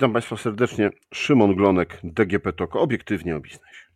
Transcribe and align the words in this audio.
Witam 0.00 0.12
Państwa 0.12 0.36
serdecznie. 0.36 0.90
Szymon 1.14 1.54
Glonek, 1.56 2.00
DGP 2.04 2.52
TOK, 2.52 2.76
obiektywnie 2.76 3.36
o 3.36 3.40
biznesie. 3.40 3.86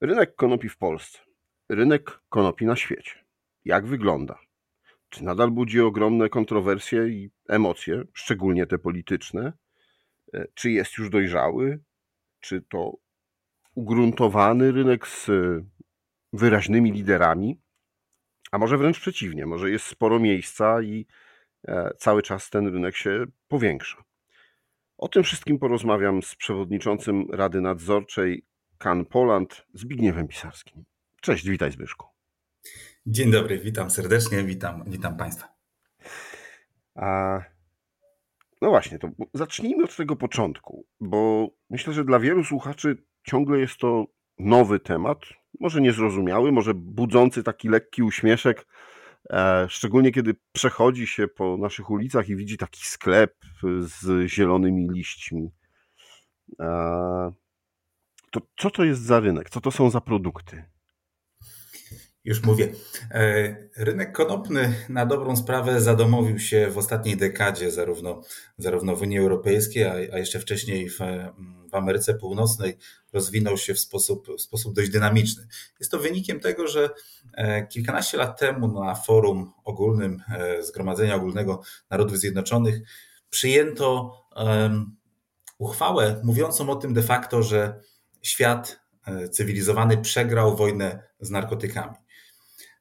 Rynek 0.00 0.36
konopi 0.36 0.68
w 0.68 0.78
Polsce. 0.78 1.18
Rynek 1.68 2.20
konopi 2.28 2.66
na 2.66 2.76
świecie. 2.76 3.24
Jak 3.64 3.86
wygląda? 3.86 4.38
Czy 5.08 5.24
nadal 5.24 5.50
budzi 5.50 5.80
ogromne 5.80 6.28
kontrowersje 6.28 7.08
i 7.08 7.30
emocje, 7.48 8.02
szczególnie 8.14 8.66
te 8.66 8.78
polityczne? 8.78 9.52
E, 10.34 10.46
czy 10.54 10.70
jest 10.70 10.98
już 10.98 11.10
dojrzały? 11.10 11.80
Czy 12.40 12.62
to 12.62 12.92
ugruntowany 13.74 14.72
rynek 14.72 15.06
z 15.06 15.30
wyraźnymi 16.32 16.92
liderami? 16.92 17.60
A 18.52 18.58
może 18.58 18.78
wręcz 18.78 19.00
przeciwnie, 19.00 19.46
może 19.46 19.70
jest 19.70 19.86
sporo 19.86 20.18
miejsca 20.18 20.82
i 20.82 21.06
e, 21.68 21.90
cały 21.98 22.22
czas 22.22 22.50
ten 22.50 22.66
rynek 22.66 22.96
się 22.96 23.24
powiększa. 23.48 24.09
O 25.00 25.08
tym 25.08 25.22
wszystkim 25.22 25.58
porozmawiam 25.58 26.22
z 26.22 26.34
przewodniczącym 26.34 27.26
Rady 27.30 27.60
Nadzorczej 27.60 28.44
Kan 28.78 29.04
Poland 29.04 29.66
Zbigniewem 29.74 30.28
Pisarskim. 30.28 30.84
Cześć, 31.20 31.48
witaj 31.48 31.72
Zbyszku. 31.72 32.06
Dzień 33.06 33.30
dobry, 33.30 33.58
witam 33.58 33.90
serdecznie, 33.90 34.42
witam, 34.42 34.84
witam 34.86 35.16
Państwa. 35.16 35.48
A, 36.94 37.40
no 38.62 38.68
właśnie, 38.68 38.98
to 38.98 39.08
zacznijmy 39.34 39.84
od 39.84 39.96
tego 39.96 40.16
początku, 40.16 40.86
bo 41.00 41.48
myślę, 41.70 41.92
że 41.92 42.04
dla 42.04 42.18
wielu 42.18 42.44
słuchaczy 42.44 42.96
ciągle 43.22 43.58
jest 43.58 43.76
to 43.76 44.06
nowy 44.38 44.80
temat, 44.80 45.18
może 45.60 45.80
niezrozumiały, 45.80 46.52
może 46.52 46.74
budzący 46.74 47.42
taki 47.42 47.68
lekki 47.68 48.02
uśmieszek, 48.02 48.66
szczególnie 49.68 50.12
kiedy 50.12 50.34
przechodzi 50.52 51.06
się 51.06 51.28
po 51.28 51.56
naszych 51.56 51.90
ulicach 51.90 52.28
i 52.28 52.36
widzi 52.36 52.58
taki 52.58 52.86
sklep 52.86 53.36
z 53.80 54.28
zielonymi 54.28 54.88
liśćmi. 54.90 55.50
E, 56.60 57.32
to 58.30 58.40
co 58.56 58.70
to 58.70 58.84
jest 58.84 59.02
za 59.02 59.20
rynek? 59.20 59.50
Co 59.50 59.60
to 59.60 59.70
są 59.70 59.90
za 59.90 60.00
produkty? 60.00 60.64
Już 62.24 62.42
mówię. 62.42 62.72
E, 63.10 63.56
rynek 63.76 64.12
konopny 64.12 64.74
na 64.88 65.06
dobrą 65.06 65.36
sprawę 65.36 65.80
zadomowił 65.80 66.38
się 66.38 66.70
w 66.70 66.78
ostatniej 66.78 67.16
dekadzie, 67.16 67.70
zarówno, 67.70 68.22
zarówno 68.58 68.96
w 68.96 69.02
Unii 69.02 69.18
Europejskiej, 69.18 69.84
a, 69.84 69.92
a 69.92 70.18
jeszcze 70.18 70.40
wcześniej 70.40 70.90
w, 70.90 70.98
w 71.70 71.74
Ameryce 71.74 72.14
Północnej 72.14 72.76
rozwinął 73.12 73.58
się 73.58 73.74
w 73.74 73.80
sposób, 73.80 74.28
w 74.36 74.40
sposób 74.40 74.74
dość 74.74 74.90
dynamiczny. 74.90 75.46
Jest 75.80 75.90
to 75.90 75.98
wynikiem 75.98 76.40
tego, 76.40 76.68
że 76.68 76.90
e, 77.34 77.66
kilkanaście 77.66 78.18
lat 78.18 78.38
temu 78.38 78.84
na 78.84 78.94
forum 78.94 79.52
ogólnym 79.64 80.22
e, 80.28 80.62
Zgromadzenia 80.62 81.14
Ogólnego 81.14 81.62
Narodów 81.90 82.18
Zjednoczonych 82.18 82.80
przyjęto 83.30 84.16
uchwałę 85.58 86.20
mówiącą 86.24 86.70
o 86.70 86.76
tym 86.76 86.94
de 86.94 87.02
facto, 87.02 87.42
że 87.42 87.80
świat 88.22 88.80
cywilizowany 89.30 89.98
przegrał 89.98 90.56
wojnę 90.56 91.02
z 91.20 91.30
narkotykami. 91.30 91.96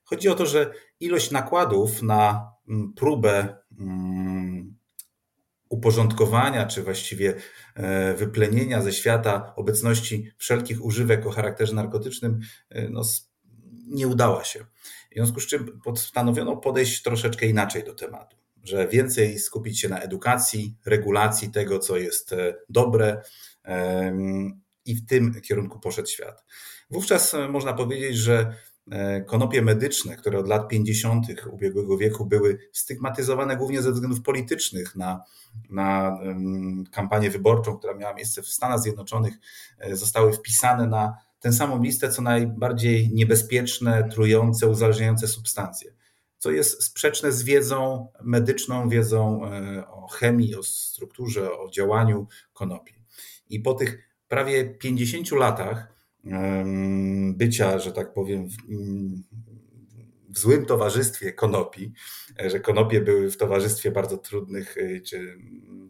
Chodzi 0.10 0.30
o 0.30 0.36
to, 0.36 0.46
że 0.46 0.74
ilość 1.00 1.32
nakładów 1.32 2.02
na 2.02 2.52
mm, 2.70 2.94
próbę 2.94 3.56
mm, 3.80 4.76
uporządkowania, 5.70 6.66
czy 6.66 6.84
właściwie 6.84 7.36
e, 7.76 8.14
wyplenienia 8.14 8.82
ze 8.82 8.94
świata 8.94 9.54
obecności 9.56 10.32
wszelkich 10.38 10.86
używek 10.86 11.26
o 11.26 11.32
charakterze 11.32 11.76
narkotycznym 11.76 12.40
e, 12.70 12.90
no, 12.90 13.02
nie 13.88 14.08
udała 14.08 14.44
się. 14.44 14.60
W 15.12 15.14
związku 15.14 15.40
z 15.40 15.48
czym 15.48 15.80
postanowiono 15.84 16.58
podejść 16.58 17.02
troszeczkę 17.02 17.46
inaczej 17.46 17.84
do 17.84 17.94
tematu, 17.94 18.38
że 18.64 18.88
więcej 18.88 19.39
skupić 19.39 19.80
się 19.80 19.89
na 19.89 20.00
edukacji, 20.00 20.76
regulacji 20.86 21.52
tego, 21.52 21.80
co 21.80 21.98
jest 21.98 22.33
e, 22.33 22.56
dobre 22.70 23.22
i 24.86 24.95
w 24.95 25.06
tym 25.06 25.42
kierunku 25.42 25.80
poszedł 25.80 26.08
świat. 26.08 26.44
Wówczas 26.89 27.36
można 27.50 27.73
powiedzieć, 27.73 28.17
że 28.17 28.54
konopie 29.27 29.61
medyczne, 29.61 30.16
które 30.16 30.39
od 30.39 30.48
lat 30.48 30.67
50. 30.67 31.26
ubiegłego 31.52 31.98
wieku 31.98 32.26
były 32.26 32.58
stygmatyzowane 32.73 33.58
głównie 33.58 33.82
ze 33.82 33.92
względów 33.92 34.22
politycznych 34.22 34.95
na, 34.95 35.23
na 35.70 36.20
kampanię 36.92 37.30
wyborczą, 37.30 37.77
która 37.77 37.94
miała 37.94 38.14
miejsce 38.14 38.42
w 38.42 38.48
Stanach 38.48 38.80
Zjednoczonych, 38.80 39.33
e, 39.80 39.95
zostały 39.95 40.33
wpisane 40.33 40.88
na 40.88 41.17
tę 41.39 41.54
samą 41.54 41.83
listę 41.83 42.10
co 42.10 42.22
najbardziej 42.22 43.14
niebezpieczne, 43.14 44.10
trujące, 44.11 44.67
uzależniające 44.67 45.27
substancje. 45.27 45.94
Co 46.38 46.52
jest 46.52 46.83
sprzeczne 46.83 47.32
z 47.32 47.44
wiedzą 47.44 48.08
medyczną, 48.23 48.89
wiedzą 48.89 49.45
e, 49.45 49.88
o 49.88 50.08
chemii, 50.08 50.56
o 50.56 50.64
strukturze, 50.64 51.52
o 51.52 51.70
działaniu 51.70 52.27
konopi. 52.54 52.94
I 53.50 53.60
po 53.60 53.73
tych 53.73 54.10
prawie 54.27 54.66
50 54.66 55.32
latach 55.32 55.98
bycia, 57.34 57.80
że 57.80 57.92
tak 57.92 58.14
powiem, 58.14 58.48
w, 58.50 58.56
w 60.30 60.40
złym 60.40 60.66
towarzystwie 60.66 61.34
konopi, 61.34 61.94
że 62.46 62.60
konopie 62.60 63.02
były 63.02 63.32
w 63.32 63.38
towarzystwie 63.38 63.92
bardzo 63.92 64.18
trudnych 64.18 64.78
y, 64.78 65.02
czy 65.06 65.38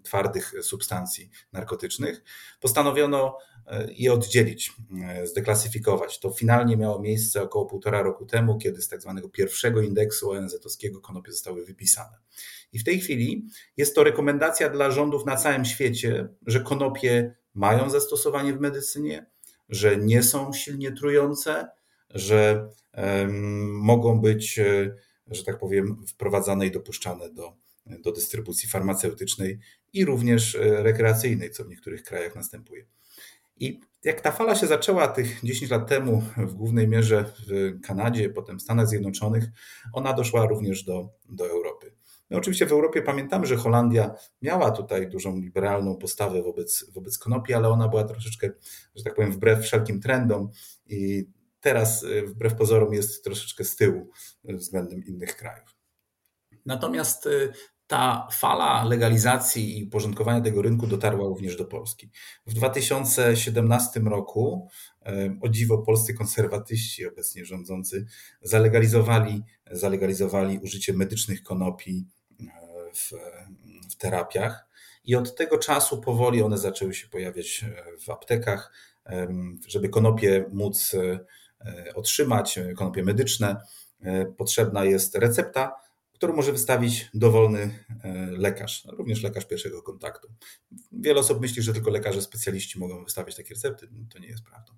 twardych 0.03 0.53
substancji 0.61 1.29
narkotycznych, 1.53 2.23
postanowiono 2.61 3.37
y, 3.57 3.93
je 3.93 4.13
oddzielić, 4.13 4.73
zdeklasyfikować. 5.23 6.19
To 6.19 6.31
finalnie 6.31 6.77
miało 6.77 6.99
miejsce 6.99 7.43
około 7.43 7.65
półtora 7.65 8.01
roku 8.01 8.25
temu, 8.25 8.57
kiedy 8.57 8.81
z 8.81 8.87
tak 8.87 9.01
zwanego 9.01 9.29
pierwszego 9.29 9.81
indeksu 9.81 10.31
ONZ-owskiego 10.31 11.01
konopie 11.01 11.31
zostały 11.31 11.65
wypisane. 11.65 12.17
I 12.73 12.79
w 12.79 12.83
tej 12.83 12.99
chwili 12.99 13.47
jest 13.77 13.95
to 13.95 14.03
rekomendacja 14.03 14.69
dla 14.69 14.91
rządów 14.91 15.25
na 15.25 15.35
całym 15.35 15.65
świecie, 15.65 16.29
że 16.45 16.59
konopie 16.59 17.35
mają 17.53 17.89
zastosowanie 17.89 18.53
w 18.53 18.59
medycynie, 18.59 19.25
że 19.69 19.97
nie 19.97 20.23
są 20.23 20.53
silnie 20.53 20.91
trujące, 20.91 21.67
że 22.09 22.69
mogą 23.71 24.21
być, 24.21 24.59
e, 24.59 24.95
że 25.27 25.43
tak 25.43 25.57
powiem, 25.57 26.05
wprowadzane 26.07 26.67
i 26.67 26.71
dopuszczane 26.71 27.29
do, 27.29 27.53
do 27.85 28.11
dystrybucji 28.11 28.69
farmaceutycznej 28.69 29.59
i 29.93 30.05
również 30.05 30.55
e, 30.55 30.83
rekreacyjnej, 30.83 31.51
co 31.51 31.63
w 31.63 31.69
niektórych 31.69 32.03
krajach 32.03 32.35
następuje. 32.35 32.85
I 33.59 33.79
jak 34.03 34.21
ta 34.21 34.31
fala 34.31 34.55
się 34.55 34.67
zaczęła 34.67 35.07
tych 35.07 35.39
10 35.43 35.71
lat 35.71 35.87
temu, 35.87 36.23
w 36.37 36.53
głównej 36.53 36.87
mierze 36.87 37.25
w 37.47 37.79
Kanadzie, 37.81 38.29
potem 38.29 38.59
w 38.59 38.61
Stanach 38.61 38.87
Zjednoczonych, 38.87 39.43
ona 39.93 40.13
doszła 40.13 40.45
również 40.45 40.83
do, 40.83 41.09
do 41.29 41.49
Europy. 41.49 41.91
No 42.29 42.37
oczywiście 42.37 42.65
w 42.65 42.71
Europie 42.71 43.01
pamiętamy, 43.01 43.45
że 43.45 43.55
Holandia 43.55 44.15
miała 44.41 44.71
tutaj 44.71 45.09
dużą 45.09 45.39
liberalną 45.39 45.95
postawę 45.95 46.43
wobec, 46.43 46.91
wobec 46.93 47.17
konopi, 47.17 47.53
ale 47.53 47.69
ona 47.69 47.87
była 47.87 48.03
troszeczkę, 48.03 48.51
że 48.95 49.03
tak 49.03 49.15
powiem, 49.15 49.31
wbrew 49.31 49.63
wszelkim 49.63 50.01
trendom 50.01 50.49
i 50.85 51.29
teraz 51.59 52.03
y, 52.03 52.27
wbrew 52.27 52.55
pozorom 52.55 52.93
jest 52.93 53.23
troszeczkę 53.23 53.63
z 53.63 53.75
tyłu 53.75 54.09
względem 54.43 55.05
innych 55.05 55.35
krajów. 55.35 55.75
Natomiast 56.65 57.25
y, 57.25 57.53
ta 57.87 58.27
fala 58.31 58.83
legalizacji 58.83 59.79
i 59.79 59.83
uporządkowania 59.83 60.41
tego 60.41 60.61
rynku 60.61 60.87
dotarła 60.87 61.27
również 61.27 61.55
do 61.55 61.65
Polski. 61.65 62.09
W 62.45 62.53
2017 62.53 63.99
roku, 63.99 64.69
y, 65.07 65.37
o 65.41 65.49
dziwo, 65.49 65.77
polscy 65.77 66.13
konserwatyści 66.13 67.07
obecnie 67.07 67.45
rządzący 67.45 68.05
zalegalizowali, 68.41 69.43
zalegalizowali 69.71 70.59
użycie 70.59 70.93
medycznych 70.93 71.43
konopi 71.43 72.07
w, 72.93 73.11
w 73.91 73.95
terapiach. 73.95 74.65
I 75.05 75.15
od 75.15 75.35
tego 75.35 75.57
czasu 75.57 76.01
powoli 76.01 76.41
one 76.41 76.57
zaczęły 76.57 76.93
się 76.93 77.07
pojawiać 77.07 77.65
w 78.05 78.09
aptekach, 78.09 78.71
żeby 79.67 79.89
konopie 79.89 80.45
móc 80.51 80.93
e, 80.93 81.19
otrzymać, 81.95 82.59
konopie 82.75 83.03
medyczne, 83.03 83.61
e, 84.01 84.25
potrzebna 84.25 84.85
jest 84.85 85.15
recepta, 85.15 85.75
którą 86.19 86.35
może 86.35 86.51
wystawić 86.51 87.09
dowolny 87.13 87.85
e, 88.03 88.27
lekarz, 88.31 88.83
również 88.91 89.23
lekarz 89.23 89.45
pierwszego 89.45 89.81
kontaktu. 89.81 90.27
Wiele 90.91 91.19
osób 91.19 91.41
myśli, 91.41 91.61
że 91.61 91.73
tylko 91.73 91.91
lekarze 91.91 92.21
specjaliści 92.21 92.79
mogą 92.79 93.03
wystawiać 93.03 93.35
takie 93.35 93.53
recepty. 93.53 93.89
To 94.13 94.19
nie 94.19 94.27
jest 94.27 94.43
prawdą. 94.43 94.73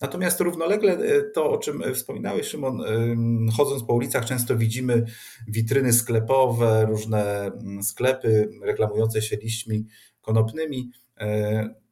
Natomiast 0.00 0.40
równolegle 0.40 0.92
e, 0.92 1.22
to, 1.22 1.50
o 1.50 1.58
czym 1.58 1.94
wspominałeś, 1.94 2.46
Szymon, 2.46 2.80
e, 2.80 3.16
chodząc 3.56 3.84
po 3.84 3.94
ulicach, 3.94 4.24
często 4.24 4.56
widzimy 4.56 5.04
witryny 5.48 5.92
sklepowe, 5.92 6.86
różne 6.86 7.52
sklepy 7.82 8.50
reklamujące 8.62 9.22
się 9.22 9.36
liśćmi 9.36 9.86
konopnymi. 10.20 10.90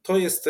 To 0.02 0.18
jest 0.18 0.48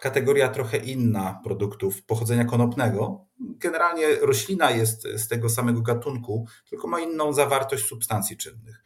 kategoria 0.00 0.48
trochę 0.48 0.76
inna 0.76 1.40
produktów 1.44 2.02
pochodzenia 2.02 2.44
konopnego. 2.44 3.26
Generalnie 3.40 4.16
roślina 4.16 4.70
jest 4.70 5.02
z 5.02 5.28
tego 5.28 5.48
samego 5.48 5.82
gatunku, 5.82 6.46
tylko 6.70 6.88
ma 6.88 7.00
inną 7.00 7.32
zawartość 7.32 7.84
substancji 7.84 8.36
czynnych. 8.36 8.84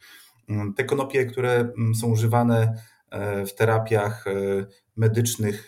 Te 0.75 0.83
konopie, 0.83 1.25
które 1.25 1.51
mm, 1.51 1.95
są 1.95 2.07
używane 2.07 2.73
e, 3.09 3.45
w 3.45 3.55
terapiach 3.55 4.27
e, 4.27 4.31
medycznych 4.95 5.67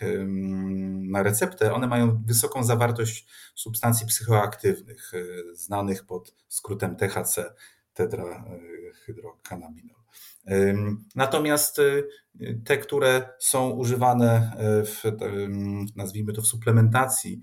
na 1.00 1.22
receptę, 1.22 1.72
one 1.72 1.86
mają 1.86 2.22
wysoką 2.26 2.64
zawartość 2.64 3.26
substancji 3.54 4.06
psychoaktywnych, 4.06 5.12
e, 5.14 5.18
znanych 5.54 6.06
pod 6.06 6.34
skrótem 6.48 6.96
THC, 6.96 7.54
tetrahydrokannabinol. 7.94 10.03
Natomiast 11.14 11.80
te, 12.64 12.78
które 12.78 13.28
są 13.38 13.70
używane 13.70 14.52
w, 14.84 15.02
nazwijmy 15.96 16.32
to 16.32 16.42
w 16.42 16.46
suplementacji, 16.46 17.42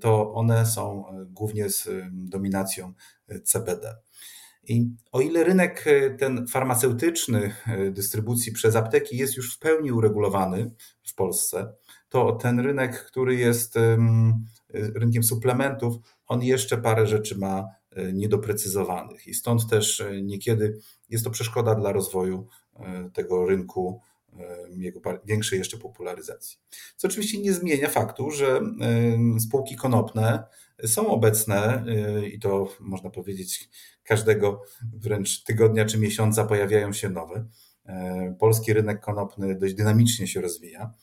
to 0.00 0.32
one 0.32 0.66
są 0.66 1.04
głównie 1.26 1.70
z 1.70 1.88
dominacją 2.12 2.92
CBD. 3.44 3.96
I 4.68 4.90
o 5.12 5.20
ile 5.20 5.44
rynek 5.44 5.84
ten 6.18 6.46
farmaceutyczny 6.46 7.54
dystrybucji 7.90 8.52
przez 8.52 8.76
apteki 8.76 9.16
jest 9.16 9.36
już 9.36 9.54
w 9.54 9.58
pełni 9.58 9.92
uregulowany 9.92 10.70
w 11.06 11.14
Polsce, 11.14 11.72
to 12.08 12.32
ten 12.32 12.60
rynek, 12.60 13.04
który 13.04 13.34
jest 13.34 13.74
rynkiem 14.74 15.22
suplementów, 15.22 15.96
on 16.26 16.42
jeszcze 16.42 16.78
parę 16.78 17.06
rzeczy 17.06 17.38
ma 17.38 17.64
niedoprecyzowanych 18.12 19.26
i 19.26 19.34
stąd 19.34 19.70
też 19.70 20.00
e, 20.00 20.22
niekiedy 20.22 20.78
jest 21.08 21.24
to 21.24 21.30
przeszkoda 21.30 21.74
dla 21.74 21.92
rozwoju 21.92 22.46
e, 22.76 23.10
tego 23.14 23.46
rynku, 23.46 24.00
jego 24.70 25.00
większej 25.24 25.58
jeszcze 25.58 25.78
popularyzacji. 25.78 26.58
Co 26.96 27.08
oczywiście 27.08 27.40
nie 27.40 27.52
zmienia 27.52 27.88
faktu, 27.88 28.30
że 28.30 28.60
spółki 29.40 29.76
konopne 29.76 30.44
są 30.86 31.06
obecne 31.08 31.84
i 32.32 32.38
to 32.38 32.68
można 32.80 33.10
powiedzieć 33.10 33.70
każdego 34.04 34.62
wręcz 34.92 35.42
tygodnia 35.42 35.84
czy 35.84 35.98
miesiąca 35.98 36.44
pojawiają 36.44 36.92
się 36.92 37.10
nowe. 37.10 37.46
Polski 38.38 38.72
rynek 38.72 39.00
konopny 39.00 39.54
dość 39.54 39.74
dynamicznie 39.74 40.26
się 40.26 40.40
rozwija. 40.40 40.94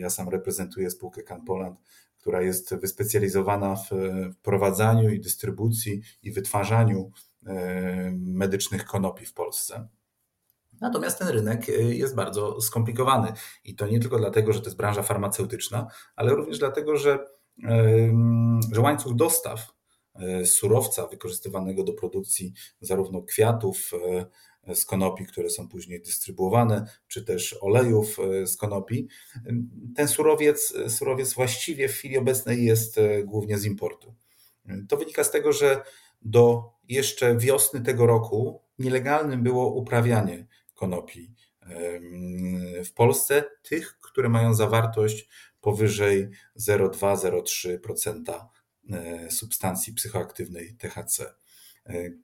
Ja 0.00 0.10
sam 0.10 0.28
reprezentuję 0.28 0.90
spółkę 0.90 1.22
Canpoland, 1.22 1.78
która 2.22 2.42
jest 2.42 2.74
wyspecjalizowana 2.74 3.76
w 3.76 3.90
wprowadzaniu 4.34 5.10
i 5.10 5.20
dystrybucji 5.20 6.02
i 6.22 6.32
wytwarzaniu 6.32 7.10
e, 7.46 8.12
medycznych 8.12 8.84
konopi 8.84 9.26
w 9.26 9.34
Polsce. 9.34 9.88
Natomiast 10.80 11.18
ten 11.18 11.28
rynek 11.28 11.68
e, 11.68 11.72
jest 11.72 12.14
bardzo 12.14 12.60
skomplikowany 12.60 13.32
i 13.64 13.74
to 13.74 13.86
nie 13.86 14.00
tylko 14.00 14.18
dlatego, 14.18 14.52
że 14.52 14.60
to 14.60 14.66
jest 14.66 14.76
branża 14.76 15.02
farmaceutyczna, 15.02 15.86
ale 16.16 16.34
również 16.34 16.58
dlatego, 16.58 16.96
że, 16.96 17.26
e, 17.64 18.12
że 18.72 18.80
łańcuch 18.80 19.14
dostaw 19.14 19.74
surowca 20.44 21.06
wykorzystywanego 21.06 21.84
do 21.84 21.92
produkcji 21.92 22.52
zarówno 22.80 23.22
kwiatów, 23.22 23.90
z 24.74 24.84
konopi, 24.84 25.26
które 25.26 25.50
są 25.50 25.68
później 25.68 26.02
dystrybuowane, 26.02 26.86
czy 27.08 27.24
też 27.24 27.56
olejów 27.60 28.18
e, 28.18 28.46
z 28.46 28.56
konopi. 28.56 29.08
Ten 29.96 30.08
surowiec, 30.08 30.74
surowiec 30.88 31.34
właściwie 31.34 31.88
w 31.88 31.92
chwili 31.92 32.18
obecnej 32.18 32.64
jest 32.64 32.98
e, 32.98 33.22
głównie 33.22 33.58
z 33.58 33.64
importu. 33.64 34.14
To 34.88 34.96
wynika 34.96 35.24
z 35.24 35.30
tego, 35.30 35.52
że 35.52 35.82
do 36.22 36.72
jeszcze 36.88 37.36
wiosny 37.36 37.80
tego 37.80 38.06
roku 38.06 38.62
nielegalnym 38.78 39.42
było 39.42 39.74
uprawianie 39.74 40.46
konopi 40.74 41.34
w 42.84 42.92
Polsce, 42.94 43.44
tych, 43.62 43.98
które 43.98 44.28
mają 44.28 44.54
zawartość 44.54 45.28
powyżej 45.60 46.28
0,2-0,3% 46.60 48.44
e, 48.90 49.30
substancji 49.30 49.94
psychoaktywnej 49.94 50.74
THC. 50.74 51.34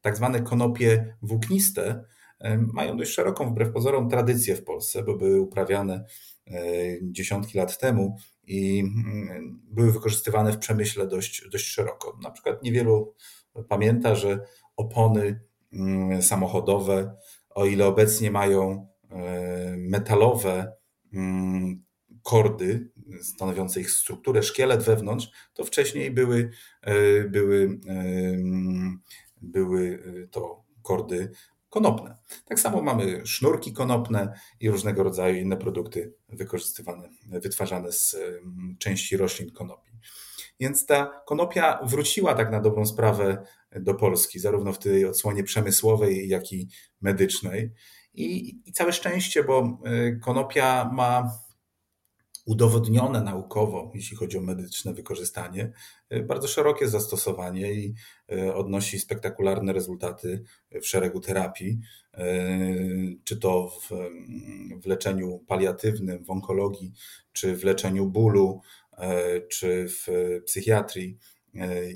Tak 0.00 0.16
zwane 0.16 0.42
konopie 0.42 1.16
włókniste 1.22 2.04
mają 2.72 2.96
dość 2.96 3.12
szeroką, 3.12 3.50
wbrew 3.50 3.72
pozorom, 3.72 4.08
tradycję 4.08 4.56
w 4.56 4.64
Polsce, 4.64 5.02
bo 5.02 5.16
były 5.16 5.40
uprawiane 5.40 6.04
e, 6.46 6.60
dziesiątki 7.02 7.58
lat 7.58 7.78
temu 7.78 8.16
i 8.46 8.80
mm, 8.80 9.60
były 9.70 9.92
wykorzystywane 9.92 10.52
w 10.52 10.58
przemyśle 10.58 11.06
dość, 11.06 11.48
dość 11.52 11.66
szeroko. 11.66 12.18
Na 12.22 12.30
przykład 12.30 12.62
niewielu 12.62 13.14
pamięta, 13.68 14.14
że 14.14 14.40
opony 14.76 15.40
mm, 15.72 16.22
samochodowe, 16.22 17.16
o 17.50 17.66
ile 17.66 17.86
obecnie 17.86 18.30
mają 18.30 18.88
e, 19.10 19.76
metalowe 19.78 20.72
mm, 21.12 21.84
kordy 22.22 22.90
stanowiące 23.22 23.80
ich 23.80 23.90
strukturę, 23.90 24.42
szkielet 24.42 24.82
wewnątrz, 24.82 25.30
to 25.54 25.64
wcześniej 25.64 26.10
były, 26.10 26.50
e, 26.82 27.24
były, 27.24 27.80
były 29.42 30.02
to 30.30 30.64
kordy 30.82 31.30
konopne. 31.68 32.16
Tak 32.44 32.60
samo 32.60 32.82
mamy 32.82 33.26
sznurki 33.26 33.72
konopne 33.72 34.32
i 34.60 34.70
różnego 34.70 35.02
rodzaju 35.02 35.36
inne 35.36 35.56
produkty 35.56 36.14
wykorzystywane, 36.28 37.08
wytwarzane 37.26 37.92
z 37.92 38.16
części 38.78 39.16
roślin 39.16 39.52
konopi. 39.52 39.90
Więc 40.60 40.86
ta 40.86 41.22
konopia 41.26 41.78
wróciła 41.82 42.34
tak 42.34 42.50
na 42.50 42.60
dobrą 42.60 42.86
sprawę 42.86 43.44
do 43.72 43.94
Polski, 43.94 44.38
zarówno 44.38 44.72
w 44.72 44.78
tej 44.78 45.04
odsłonie 45.06 45.44
przemysłowej, 45.44 46.28
jak 46.28 46.52
i 46.52 46.68
medycznej. 47.00 47.72
I, 48.14 48.58
i 48.66 48.72
całe 48.72 48.92
szczęście, 48.92 49.44
bo 49.44 49.80
y, 49.86 50.20
konopia 50.22 50.90
ma 50.92 51.30
udowodnione 52.48 53.22
naukowo, 53.22 53.90
jeśli 53.94 54.16
chodzi 54.16 54.38
o 54.38 54.40
medyczne 54.40 54.94
wykorzystanie, 54.94 55.72
y, 56.12 56.22
bardzo 56.22 56.48
szerokie 56.48 56.88
zastosowanie 56.88 57.72
i 57.72 57.94
y, 58.32 58.54
odnosi 58.54 58.98
spektakularne 58.98 59.72
rezultaty 59.72 60.42
w 60.82 60.86
szeregu 60.86 61.20
terapii, 61.20 61.78
y, 62.18 63.18
czy 63.24 63.36
to 63.36 63.68
w, 63.68 63.90
w 64.82 64.86
leczeniu 64.86 65.44
paliatywnym, 65.46 66.24
w 66.24 66.30
onkologii, 66.30 66.92
czy 67.32 67.56
w 67.56 67.64
leczeniu 67.64 68.06
bólu, 68.06 68.60
czy 69.48 69.86
w 69.88 70.06
psychiatrii. 70.44 71.18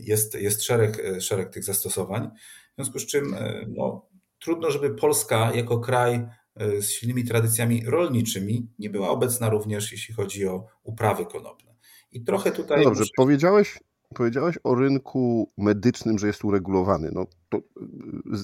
Jest, 0.01 0.35
jest 0.35 0.63
szereg, 0.63 1.03
szereg 1.21 1.51
tych 1.51 1.65
zastosowań, 1.65 2.31
w 2.73 2.75
związku 2.75 2.99
z 2.99 3.07
czym 3.07 3.37
no, 3.69 4.07
trudno, 4.39 4.71
żeby 4.71 4.95
Polska 4.95 5.53
jako 5.55 5.79
kraj 5.79 6.27
z 6.57 6.85
silnymi 6.85 7.25
tradycjami 7.25 7.87
rolniczymi 7.87 8.69
nie 8.79 8.91
była 8.91 9.09
obecna 9.09 9.49
również, 9.49 9.93
jeśli 9.93 10.15
chodzi 10.15 10.47
o 10.47 10.67
uprawy 10.83 11.27
konopne. 11.27 11.75
I 12.13 12.25
trochę 12.25 12.53
tutaj. 12.53 12.79
No 12.79 12.85
dobrze, 12.85 13.01
muszę... 13.01 13.13
powiedziałeś, 13.17 13.79
powiedziałeś 14.15 14.59
o 14.65 14.75
rynku 14.75 15.53
medycznym, 15.59 16.19
że 16.19 16.27
jest 16.27 16.45
uregulowany. 16.45 17.11
No 17.13 17.27
to 17.49 17.61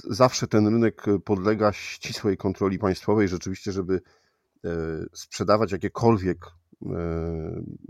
zawsze 0.05 0.47
ten 0.47 0.67
rynek 0.67 1.05
podlega 1.25 1.73
ścisłej 1.73 2.37
kontroli 2.37 2.79
państwowej. 2.79 3.29
Rzeczywiście, 3.29 3.73
żeby 3.73 4.01
e, 4.65 4.71
sprzedawać 5.13 5.73
jakiekolwiek 5.73 6.47
e, 6.47 6.89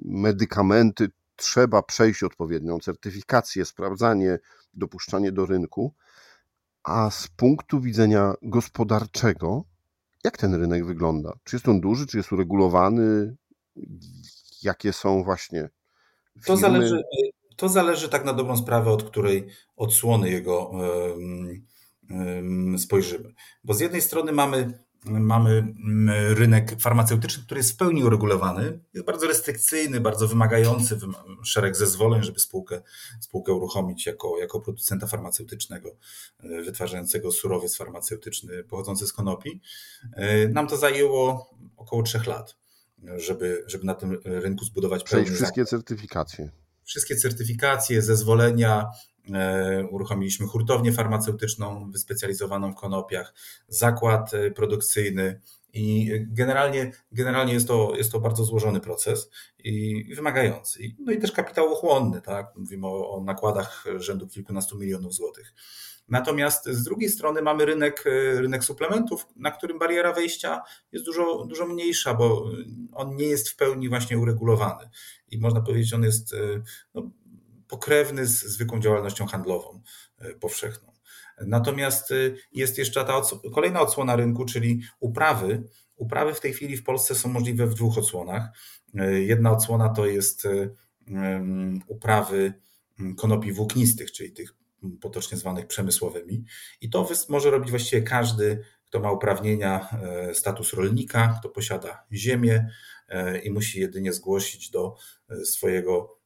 medykamenty, 0.05 1.09
trzeba 1.37 1.83
przejść 1.83 2.23
odpowiednią 2.23 2.79
certyfikację, 2.79 3.65
sprawdzanie, 3.65 4.39
dopuszczanie 4.75 5.33
do 5.33 5.47
rynku. 5.47 5.95
A 6.85 7.11
z 7.11 7.29
punktu 7.29 7.81
widzenia 7.81 8.35
gospodarczego, 8.43 9.65
jak 10.25 10.39
ten 10.39 10.55
rynek 10.55 10.87
wygląda? 10.87 11.39
Czy 11.45 11.57
jest 11.57 11.69
on 11.69 11.81
duży, 11.81 12.07
czy 12.07 12.17
jest 12.17 12.33
uregulowany? 12.33 13.37
Jakie 14.63 14.93
są 14.93 15.25
właśnie. 15.25 15.71
Firmy? 16.35 16.47
To 16.47 16.57
zależy, 16.57 17.03
to 17.57 17.69
zależy 17.69 18.09
tak 18.09 18.25
na 18.25 18.33
dobrą 18.33 18.57
sprawę, 18.57 18.91
od 18.91 19.03
której 19.03 19.49
odsłony 19.77 20.31
jego 20.31 20.71
spojrzymy. 22.79 23.35
Bo 23.65 23.75
z 23.75 23.81
jednej 23.81 24.03
strony 24.03 24.33
mamy 24.33 24.85
mamy 25.05 25.51
mm, 25.51 26.35
rynek 26.35 26.81
farmaceutyczny, 26.81 27.43
który 27.43 27.59
jest 27.59 27.73
w 27.73 27.77
pełni 27.77 28.05
uregulowany, 28.05 28.81
jest 28.95 29.07
bardzo 29.07 29.27
restrykcyjny, 29.27 30.01
bardzo 30.01 30.29
wymagający, 30.29 30.99
szereg 31.45 31.77
zezwoleń, 31.77 32.23
żeby 32.23 32.41
spółkę, 32.41 32.83
spółkę 33.21 33.53
uruchomić 33.53 34.07
jako, 34.07 34.39
jako 34.39 34.61
producenta 34.61 35.07
farmaceutycznego, 35.07 35.97
e, 36.41 36.63
wytwarzającego 36.63 37.33
surowiec 37.33 37.77
farmaceutyczny 37.77 38.65
pochodzący 38.65 39.07
z 39.07 39.13
konopi. 39.13 39.61
E, 40.13 40.49
nam 40.49 40.67
to 40.67 40.77
zajęło 40.77 41.51
około 41.77 42.03
trzech 42.03 42.27
lat, 42.27 42.57
żeby, 43.17 43.65
żeby 43.67 43.85
na 43.85 43.95
tym 43.95 44.19
rynku 44.25 44.65
zbudować 44.65 45.05
Przejść 45.05 45.33
wszystkie 45.33 45.65
certyfikacje. 45.65 46.51
Wszystkie 46.85 47.17
certyfikacje, 47.17 48.03
zezwolenia, 48.03 48.91
uruchomiliśmy 49.91 50.47
hurtownię 50.47 50.93
farmaceutyczną 50.93 51.91
wyspecjalizowaną 51.91 52.73
w 52.73 52.77
konopiach, 52.77 53.35
zakład 53.69 54.35
e, 54.35 54.51
produkcyjny 54.51 55.41
i 55.73 56.11
generalnie, 56.27 56.93
generalnie 57.13 57.53
jest, 57.53 57.69
to, 57.69 57.97
jest 57.97 58.13
to 58.13 58.21
bardzo 58.21 58.45
złożony 58.45 58.81
proces 58.81 59.31
i 59.59 60.05
wymagający. 60.15 60.81
No 60.99 61.13
i 61.13 61.19
też 61.19 61.33
kapitałochłonny, 61.33 62.23
tak? 62.23 62.57
Mówimy 62.57 62.87
o, 62.87 63.11
o 63.11 63.25
nakładach 63.25 63.85
rzędu 63.97 64.29
kilkunastu 64.29 64.79
milionów 64.79 65.15
złotych. 65.15 65.55
Natomiast 66.09 66.69
z 66.69 66.85
drugiej 66.85 67.11
strony 67.11 67.43
mamy 67.43 67.65
rynek, 67.65 68.05
e, 68.07 68.41
rynek 68.41 68.65
suplementów, 68.65 69.27
na 69.37 69.51
którym 69.51 69.79
bariera 69.79 70.13
wejścia 70.13 70.63
jest 70.93 71.05
dużo, 71.05 71.45
dużo 71.45 71.67
mniejsza, 71.67 72.15
bo 72.15 72.51
on 72.93 73.17
nie 73.17 73.27
jest 73.27 73.49
w 73.49 73.57
pełni 73.57 73.89
właśnie 73.89 74.19
uregulowany. 74.19 74.89
I 75.31 75.39
można 75.39 75.61
powiedzieć, 75.61 75.95
on 75.95 76.03
jest 76.03 76.35
no, 76.95 77.11
pokrewny 77.69 78.27
z 78.27 78.45
zwykłą 78.45 78.81
działalnością 78.81 79.27
handlową 79.27 79.81
e, 80.19 80.35
powszechną. 80.35 80.93
Natomiast 81.41 82.11
e, 82.11 82.15
jest 82.53 82.79
jeszcze 82.79 83.05
ta 83.05 83.23
kolejna 83.55 83.81
odsłona 83.81 84.17
rynku, 84.17 84.45
czyli 84.45 84.83
uprawy. 85.01 85.63
Uprawy 85.97 86.35
w 86.35 86.41
tej 86.41 86.53
chwili 86.53 86.77
w 86.77 86.85
Polsce 86.85 87.15
są 87.15 87.29
możliwe 87.29 87.67
w 87.67 87.75
dwóch 87.75 87.99
odsłonach. 87.99 88.49
E, 88.95 89.13
jedna 89.13 89.53
odsłona 89.53 89.89
to 89.89 90.07
jest 90.07 90.49
uprawy 91.87 92.53
konopi 93.17 93.53
włóknistych, 93.53 94.13
czyli 94.13 94.33
tych 94.33 94.55
potocznie 95.01 95.39
zwanych 95.39 95.67
przemysłowymi. 95.67 96.45
I 96.81 96.91
to 96.91 97.09
może 97.29 97.51
robić 97.51 97.71
właściwie 97.71 98.03
każdy, 98.03 98.65
kto 98.85 99.01
ma 99.01 99.13
uprawnienia, 99.13 99.89
status 100.33 100.73
rolnika, 100.73 101.37
kto 101.41 101.49
posiada 101.49 102.05
ziemię 102.13 102.69
i 103.45 103.51
musi 103.51 103.81
jedynie 103.81 104.13
zgłosić 104.13 104.71
do 104.71 104.97
swojego 105.45 106.18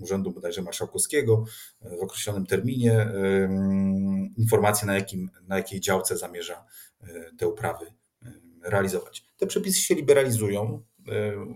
Urzędu 0.00 0.30
bodajże 0.30 0.62
Marszałkowskiego 0.62 1.44
w 1.80 2.02
określonym 2.02 2.46
terminie 2.46 3.12
informację, 4.36 4.86
na, 4.86 4.94
jakim, 4.94 5.30
na 5.48 5.56
jakiej 5.56 5.80
działce 5.80 6.16
zamierza 6.16 6.64
te 7.38 7.48
uprawy 7.48 7.86
realizować. 8.62 9.24
Te 9.36 9.46
przepisy 9.46 9.80
się 9.80 9.94
liberalizują. 9.94 10.82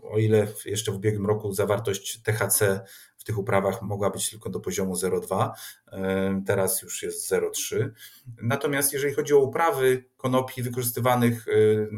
O 0.03 0.19
ile 0.19 0.47
jeszcze 0.65 0.93
w 0.93 0.95
ubiegłym 0.95 1.27
roku 1.27 1.53
zawartość 1.53 2.23
THC 2.23 2.81
tych 3.27 3.39
uprawach 3.39 3.83
mogła 3.83 4.11
być 4.11 4.31
tylko 4.31 4.51
do 4.51 4.61
poziomu 4.61 4.95
0,2, 4.95 5.51
e, 5.93 6.43
teraz 6.47 6.83
już 6.83 7.03
jest 7.03 7.31
0,3. 7.31 7.91
Natomiast 8.43 8.93
jeżeli 8.93 9.15
chodzi 9.15 9.35
o 9.35 9.39
uprawy 9.39 10.05
konopi 10.17 10.63
wykorzystywanych 10.63 11.47
e, 11.49 11.53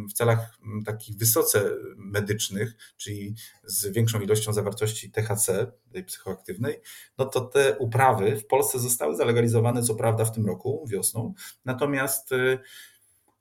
w 0.08 0.12
celach 0.12 0.58
takich 0.86 1.16
wysoce 1.16 1.70
medycznych, 1.96 2.76
czyli 2.96 3.34
z 3.64 3.86
większą 3.86 4.20
ilością 4.20 4.52
zawartości 4.52 5.10
THC, 5.10 5.72
tej 5.92 6.04
psychoaktywnej, 6.04 6.80
no 7.18 7.24
to 7.24 7.40
te 7.40 7.78
uprawy 7.78 8.36
w 8.36 8.46
Polsce 8.46 8.78
zostały 8.78 9.16
zalegalizowane 9.16 9.82
co 9.82 9.94
prawda 9.94 10.24
w 10.24 10.32
tym 10.32 10.46
roku, 10.46 10.86
wiosną, 10.88 11.34
natomiast 11.64 12.32
e, 12.32 12.58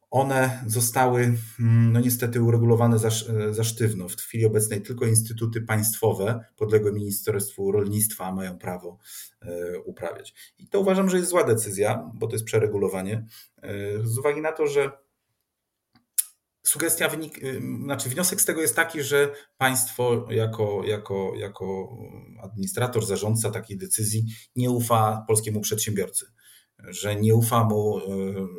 one 0.09 0.63
zostały 0.67 1.21
mm, 1.59 1.93
no 1.93 1.99
niestety 1.99 2.41
uregulowane 2.41 2.99
za, 2.99 3.09
za 3.51 3.63
sztywno. 3.63 4.09
W 4.09 4.15
chwili 4.15 4.45
obecnej 4.45 4.81
tylko 4.81 5.05
instytuty 5.05 5.61
państwowe 5.61 6.45
podległe 6.55 6.91
Ministerstwu 6.91 7.71
Rolnictwa 7.71 8.31
mają 8.31 8.57
prawo 8.57 8.97
e, 9.41 9.79
uprawiać. 9.79 10.53
I 10.57 10.67
to 10.67 10.79
uważam, 10.79 11.09
że 11.09 11.17
jest 11.17 11.29
zła 11.29 11.43
decyzja, 11.43 12.11
bo 12.13 12.27
to 12.27 12.33
jest 12.33 12.45
przeregulowanie. 12.45 13.25
E, 13.61 13.71
z 14.03 14.17
uwagi 14.17 14.41
na 14.41 14.51
to, 14.51 14.67
że 14.67 14.91
sugestia 16.63 17.09
wynik, 17.09 17.43
e, 17.43 17.59
znaczy 17.83 18.09
wniosek 18.09 18.41
z 18.41 18.45
tego 18.45 18.61
jest 18.61 18.75
taki, 18.75 19.03
że 19.03 19.31
państwo 19.57 20.27
jako, 20.29 20.83
jako, 20.85 21.33
jako 21.35 21.97
administrator, 22.43 23.05
zarządca 23.05 23.51
takiej 23.51 23.77
decyzji 23.77 24.25
nie 24.55 24.69
ufa 24.69 25.25
polskiemu 25.27 25.61
przedsiębiorcy 25.61 26.25
że 26.83 27.15
nie 27.15 27.35
ufa 27.35 27.63
mu, 27.63 27.97
e, 27.97 28.01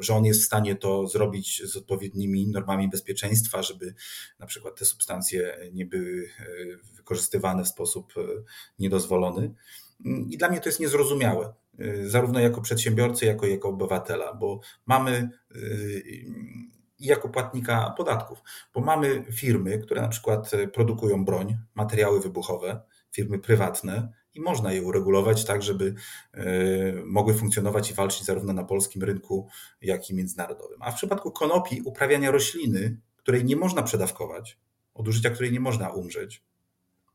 że 0.00 0.14
on 0.14 0.24
jest 0.24 0.40
w 0.42 0.44
stanie 0.44 0.76
to 0.76 1.06
zrobić 1.06 1.62
z 1.64 1.76
odpowiednimi 1.76 2.46
normami 2.46 2.88
bezpieczeństwa, 2.88 3.62
żeby 3.62 3.94
na 4.38 4.46
przykład 4.46 4.78
te 4.78 4.84
substancje 4.84 5.56
nie 5.72 5.86
były 5.86 6.28
e, 6.40 6.44
wykorzystywane 6.96 7.64
w 7.64 7.68
sposób 7.68 8.14
e, 8.16 8.20
niedozwolony. 8.78 9.54
I 10.04 10.38
dla 10.38 10.48
mnie 10.48 10.60
to 10.60 10.68
jest 10.68 10.80
niezrozumiałe, 10.80 11.54
zarówno 12.06 12.40
jako 12.40 12.60
przedsiębiorcy, 12.60 13.26
jako 13.26 13.46
i 13.46 13.50
jako 13.50 13.68
obywatela, 13.68 14.34
bo 14.34 14.60
mamy 14.86 15.30
i 16.98 17.06
jako 17.06 17.28
płatnika 17.28 17.94
podatków, 17.96 18.38
bo 18.74 18.80
mamy 18.80 19.24
firmy, 19.32 19.78
które 19.78 20.02
na 20.02 20.08
przykład 20.08 20.50
produkują 20.72 21.24
broń, 21.24 21.56
materiały 21.74 22.20
wybuchowe, 22.20 22.80
firmy 23.12 23.38
prywatne, 23.38 24.12
i 24.38 24.40
można 24.40 24.72
je 24.72 24.82
uregulować 24.82 25.44
tak, 25.44 25.62
żeby 25.62 25.94
e, 26.34 26.44
mogły 27.04 27.34
funkcjonować 27.34 27.90
i 27.90 27.94
walczyć 27.94 28.24
zarówno 28.24 28.52
na 28.52 28.64
polskim 28.64 29.02
rynku, 29.02 29.48
jak 29.82 30.10
i 30.10 30.14
międzynarodowym. 30.14 30.82
A 30.82 30.92
w 30.92 30.94
przypadku 30.94 31.30
konopi, 31.30 31.82
uprawiania 31.84 32.30
rośliny, 32.30 33.00
której 33.16 33.44
nie 33.44 33.56
można 33.56 33.82
przedawkować, 33.82 34.58
od 34.94 35.08
użycia 35.08 35.30
której 35.30 35.52
nie 35.52 35.60
można 35.60 35.90
umrzeć, 35.90 36.44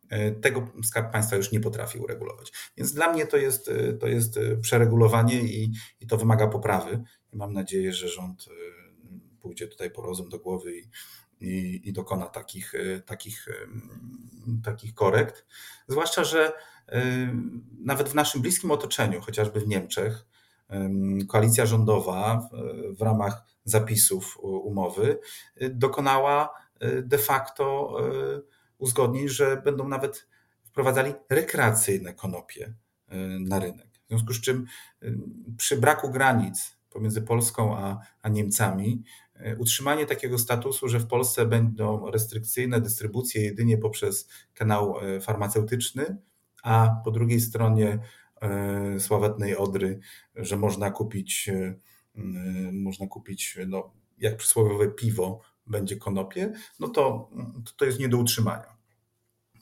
e, 0.09 0.31
tego 0.31 0.67
Skarb 0.83 1.11
Państwa 1.11 1.35
już 1.35 1.51
nie 1.51 1.59
potrafi 1.59 1.99
uregulować. 1.99 2.51
Więc 2.77 2.93
dla 2.93 3.13
mnie 3.13 3.27
to 3.27 3.37
jest, 3.37 3.69
e, 3.69 3.93
to 3.93 4.07
jest 4.07 4.39
przeregulowanie 4.61 5.41
i, 5.41 5.73
i 6.01 6.07
to 6.07 6.17
wymaga 6.17 6.47
poprawy. 6.47 7.03
I 7.33 7.37
mam 7.37 7.53
nadzieję, 7.53 7.93
że 7.93 8.07
rząd 8.07 8.45
pójdzie 9.41 9.67
tutaj 9.67 9.91
po 9.91 10.01
rozum 10.01 10.29
do 10.29 10.39
głowy 10.39 10.77
i, 10.77 10.83
i, 11.43 11.81
i 11.89 11.93
dokona 11.93 12.25
takich, 12.25 12.73
takich, 13.05 13.47
takich 14.63 14.93
korekt. 14.93 15.45
Zwłaszcza, 15.87 16.23
że 16.23 16.53
nawet 17.79 18.09
w 18.09 18.15
naszym 18.15 18.41
bliskim 18.41 18.71
otoczeniu, 18.71 19.21
chociażby 19.21 19.59
w 19.59 19.67
Niemczech, 19.67 20.25
koalicja 21.27 21.65
rządowa 21.65 22.49
w 22.97 23.01
ramach 23.01 23.43
zapisów 23.63 24.37
umowy 24.41 25.19
dokonała 25.69 26.49
de 27.03 27.17
facto 27.17 27.97
uzgodnień, 28.77 29.29
że 29.29 29.61
będą 29.65 29.87
nawet 29.87 30.27
wprowadzali 30.63 31.13
rekreacyjne 31.29 32.13
konopie 32.13 32.73
na 33.39 33.59
rynek. 33.59 33.87
W 34.05 34.07
związku 34.07 34.33
z 34.33 34.41
czym 34.41 34.65
przy 35.57 35.77
braku 35.77 36.09
granic 36.09 36.77
pomiędzy 36.89 37.21
Polską 37.21 37.77
a, 37.77 37.99
a 38.21 38.29
Niemcami, 38.29 39.03
utrzymanie 39.57 40.05
takiego 40.05 40.37
statusu, 40.37 40.87
że 40.87 40.99
w 40.99 41.07
Polsce 41.07 41.45
będą 41.45 42.11
restrykcyjne 42.11 42.81
dystrybucje 42.81 43.43
jedynie 43.43 43.77
poprzez 43.77 44.29
kanał 44.53 44.95
farmaceutyczny, 45.21 46.17
a 46.63 47.01
po 47.03 47.11
drugiej 47.11 47.41
stronie 47.41 47.99
e, 48.41 48.99
sławetnej 48.99 49.57
Odry, 49.57 49.99
że 50.35 50.57
można 50.57 50.91
kupić, 50.91 51.49
e, 51.49 51.75
można 52.71 53.07
kupić 53.07 53.57
no, 53.67 53.93
jak 54.17 54.37
przysłowiowe 54.37 54.87
piwo 54.87 55.41
będzie 55.67 55.95
konopie, 55.95 56.53
no 56.79 56.87
to, 56.87 57.29
to 57.77 57.85
jest 57.85 57.99
nie 57.99 58.09
do 58.09 58.17
utrzymania. 58.17 58.72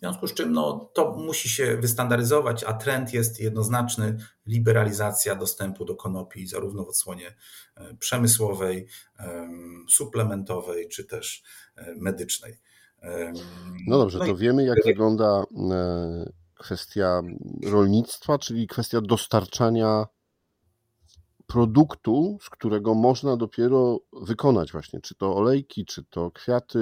W 0.02 0.04
związku 0.04 0.28
z 0.28 0.34
czym 0.34 0.52
no, 0.52 0.92
to 0.94 1.12
musi 1.12 1.50
się 1.50 1.78
wystandaryzować, 1.78 2.64
a 2.64 2.74
trend 2.74 3.14
jest 3.14 3.40
jednoznaczny 3.40 4.18
liberalizacja 4.46 5.36
dostępu 5.36 5.86
do 5.86 5.96
konopi, 5.96 6.48
zarówno 6.48 6.86
w 6.86 6.90
odsłonie 6.90 7.36
e, 7.76 7.96
przemysłowej, 7.96 8.88
suplementowej, 9.90 10.90
czy 10.90 11.06
też 11.06 11.44
medycznej. 11.96 12.58
No 13.88 13.98
dobrze, 13.98 14.20
no 14.20 14.26
to 14.26 14.36
wiemy, 14.36 14.64
jak 14.64 14.78
wygląda 14.86 15.44
kwestia 16.56 17.22
rolnictwa, 17.66 18.40
czyli 18.40 18.68
kwestia 18.68 19.02
dostarczania 19.02 20.06
produktu, 21.52 22.38
z 22.42 22.50
którego 22.50 22.94
można 22.96 23.38
dopiero 23.38 24.00
wykonać 24.14 24.72
właśnie, 24.72 25.02
czy 25.02 25.16
to 25.16 25.36
olejki, 25.36 25.86
czy 25.86 26.04
to 26.04 26.32
kwiaty 26.32 26.80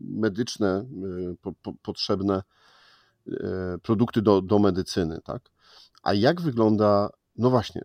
medyczne, 0.00 0.86
y, 1.32 1.36
po, 1.42 1.52
po, 1.52 1.72
potrzebne 1.72 2.42
y, 3.28 3.32
produkty 3.82 4.22
do, 4.22 4.42
do 4.42 4.58
medycyny, 4.58 5.20
tak? 5.24 5.50
A 6.02 6.14
jak 6.14 6.40
wygląda, 6.40 7.10
no 7.36 7.50
właśnie, 7.50 7.82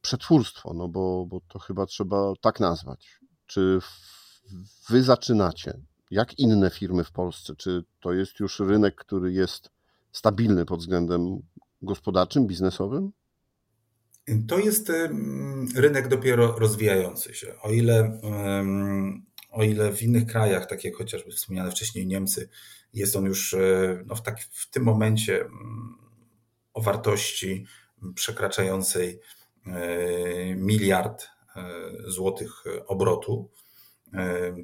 przetwórstwo, 0.00 0.74
no 0.74 0.88
bo, 0.88 1.26
bo 1.26 1.40
to 1.48 1.58
chyba 1.58 1.86
trzeba 1.86 2.32
tak 2.40 2.60
nazwać. 2.60 3.20
Czy 3.46 3.78
wy 4.88 5.02
zaczynacie, 5.02 5.80
jak 6.10 6.38
inne 6.38 6.70
firmy 6.70 7.04
w 7.04 7.12
Polsce, 7.12 7.56
czy 7.56 7.84
to 8.00 8.12
jest 8.12 8.40
już 8.40 8.60
rynek, 8.60 8.94
który 8.94 9.32
jest 9.32 9.70
stabilny 10.12 10.64
pod 10.64 10.80
względem 10.80 11.42
gospodarczym, 11.82 12.46
biznesowym? 12.46 13.12
To 14.48 14.58
jest 14.58 14.92
rynek 15.74 16.08
dopiero 16.08 16.58
rozwijający 16.58 17.34
się. 17.34 17.54
O 17.62 17.70
ile, 17.70 18.20
o 19.50 19.62
ile 19.62 19.92
w 19.92 20.02
innych 20.02 20.26
krajach, 20.26 20.66
tak 20.66 20.84
jak 20.84 20.96
chociażby 20.96 21.30
wspomniane 21.30 21.70
wcześniej 21.70 22.06
Niemcy, 22.06 22.48
jest 22.94 23.16
on 23.16 23.24
już 23.24 23.54
e, 23.54 24.02
no 24.06 24.14
w, 24.14 24.22
tak, 24.22 24.40
w 24.40 24.70
tym 24.70 24.82
momencie 24.82 25.48
o 26.74 26.82
wartości 26.82 27.66
przekraczającej 28.14 29.20
e, 29.66 30.54
miliard 30.54 31.28
e, 31.56 31.62
złotych 32.06 32.64
obrotu, 32.86 33.50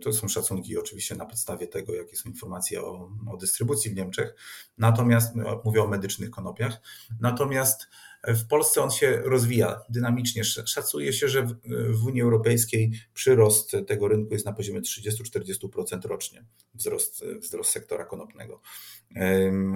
to 0.02 0.12
są 0.12 0.28
szacunki 0.28 0.78
oczywiście 0.78 1.14
na 1.14 1.26
podstawie 1.26 1.66
tego, 1.66 1.94
jakie 1.94 2.16
są 2.16 2.30
informacje 2.30 2.82
o, 2.82 3.10
o 3.26 3.36
dystrybucji 3.36 3.90
w 3.90 3.94
Niemczech. 3.94 4.34
Natomiast 4.78 5.36
no, 5.36 5.62
mówię 5.64 5.82
o 5.82 5.88
medycznych 5.88 6.30
konopiach. 6.30 6.80
Natomiast 7.20 7.88
w 8.26 8.46
Polsce 8.46 8.82
on 8.82 8.90
się 8.90 9.22
rozwija 9.24 9.80
dynamicznie. 9.88 10.44
Szacuje 10.44 11.12
się, 11.12 11.28
że 11.28 11.46
w, 11.88 12.06
Unii 12.06 12.22
Europejskiej 12.22 12.92
przyrost 13.14 13.76
tego 13.86 14.08
rynku 14.08 14.32
jest 14.32 14.46
na 14.46 14.52
poziomie 14.52 14.80
30-40% 14.80 16.06
rocznie, 16.06 16.44
wzrost, 16.74 17.24
wzrost 17.38 17.70
sektora 17.70 18.04
konopnego. 18.04 18.60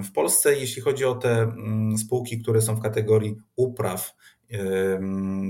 W 0.03 0.11
Polsce, 0.13 0.59
jeśli 0.59 0.81
chodzi 0.81 1.05
o 1.05 1.15
te 1.15 1.41
mm, 1.41 1.97
spółki, 1.97 2.41
które 2.41 2.61
są 2.61 2.75
w 2.75 2.81
kategorii 2.81 3.35
upraw 3.55 4.15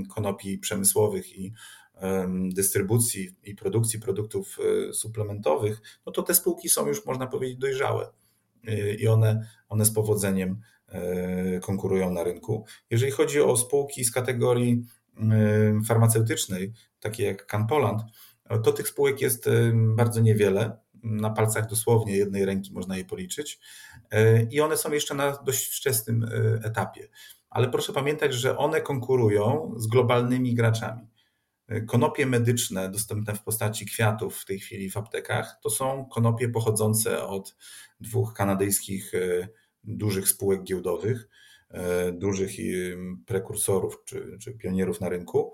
konopi 0.08 0.58
przemysłowych 0.58 1.38
i 1.38 1.52
dystrybucji 2.54 3.36
i 3.44 3.54
produkcji 3.54 4.00
produktów 4.00 4.58
e, 4.88 4.92
suplementowych, 4.92 5.82
no 6.06 6.12
to 6.12 6.22
te 6.22 6.34
spółki 6.34 6.68
są 6.68 6.86
już, 6.86 7.06
można 7.06 7.26
powiedzieć, 7.26 7.58
dojrzałe 7.58 8.10
e, 8.66 8.94
i 8.94 9.08
one, 9.08 9.48
one 9.68 9.84
z 9.84 9.92
powodzeniem 9.92 10.60
konkurują 11.62 12.10
na 12.10 12.24
rynku. 12.24 12.64
Jeżeli 12.90 13.12
chodzi 13.12 13.40
o 13.40 13.56
spółki 13.56 14.04
z 14.04 14.12
kategorii 14.12 14.84
farmaceutycznej, 15.86 16.72
takie 17.00 17.24
jak 17.24 17.46
Canpoland, 17.46 18.02
to 18.64 18.72
tych 18.72 18.88
spółek 18.88 19.20
jest 19.20 19.48
bardzo 19.72 20.20
niewiele. 20.20 20.76
Na 21.02 21.30
palcach 21.30 21.68
dosłownie 21.68 22.16
jednej 22.16 22.44
ręki 22.44 22.72
można 22.72 22.96
je 22.96 23.04
policzyć 23.04 23.60
i 24.50 24.60
one 24.60 24.76
są 24.76 24.92
jeszcze 24.92 25.14
na 25.14 25.32
dość 25.32 25.66
wczesnym 25.76 26.26
etapie. 26.64 27.08
Ale 27.50 27.68
proszę 27.68 27.92
pamiętać, 27.92 28.34
że 28.34 28.58
one 28.58 28.80
konkurują 28.80 29.74
z 29.76 29.86
globalnymi 29.86 30.54
graczami. 30.54 31.08
konopie 31.86 32.26
medyczne 32.26 32.90
dostępne 32.90 33.34
w 33.34 33.42
postaci 33.42 33.86
kwiatów 33.86 34.36
w 34.36 34.44
tej 34.44 34.58
chwili 34.58 34.90
w 34.90 34.96
aptekach 34.96 35.58
to 35.62 35.70
są 35.70 36.04
konopie 36.04 36.48
pochodzące 36.48 37.26
od 37.26 37.56
dwóch 38.00 38.34
kanadyjskich 38.34 39.12
dużych 39.84 40.28
spółek 40.28 40.62
giełdowych, 40.62 41.28
dużych 42.12 42.50
prekursorów 43.26 44.02
czy, 44.04 44.38
czy 44.40 44.52
pionierów 44.52 45.00
na 45.00 45.08
rynku 45.08 45.52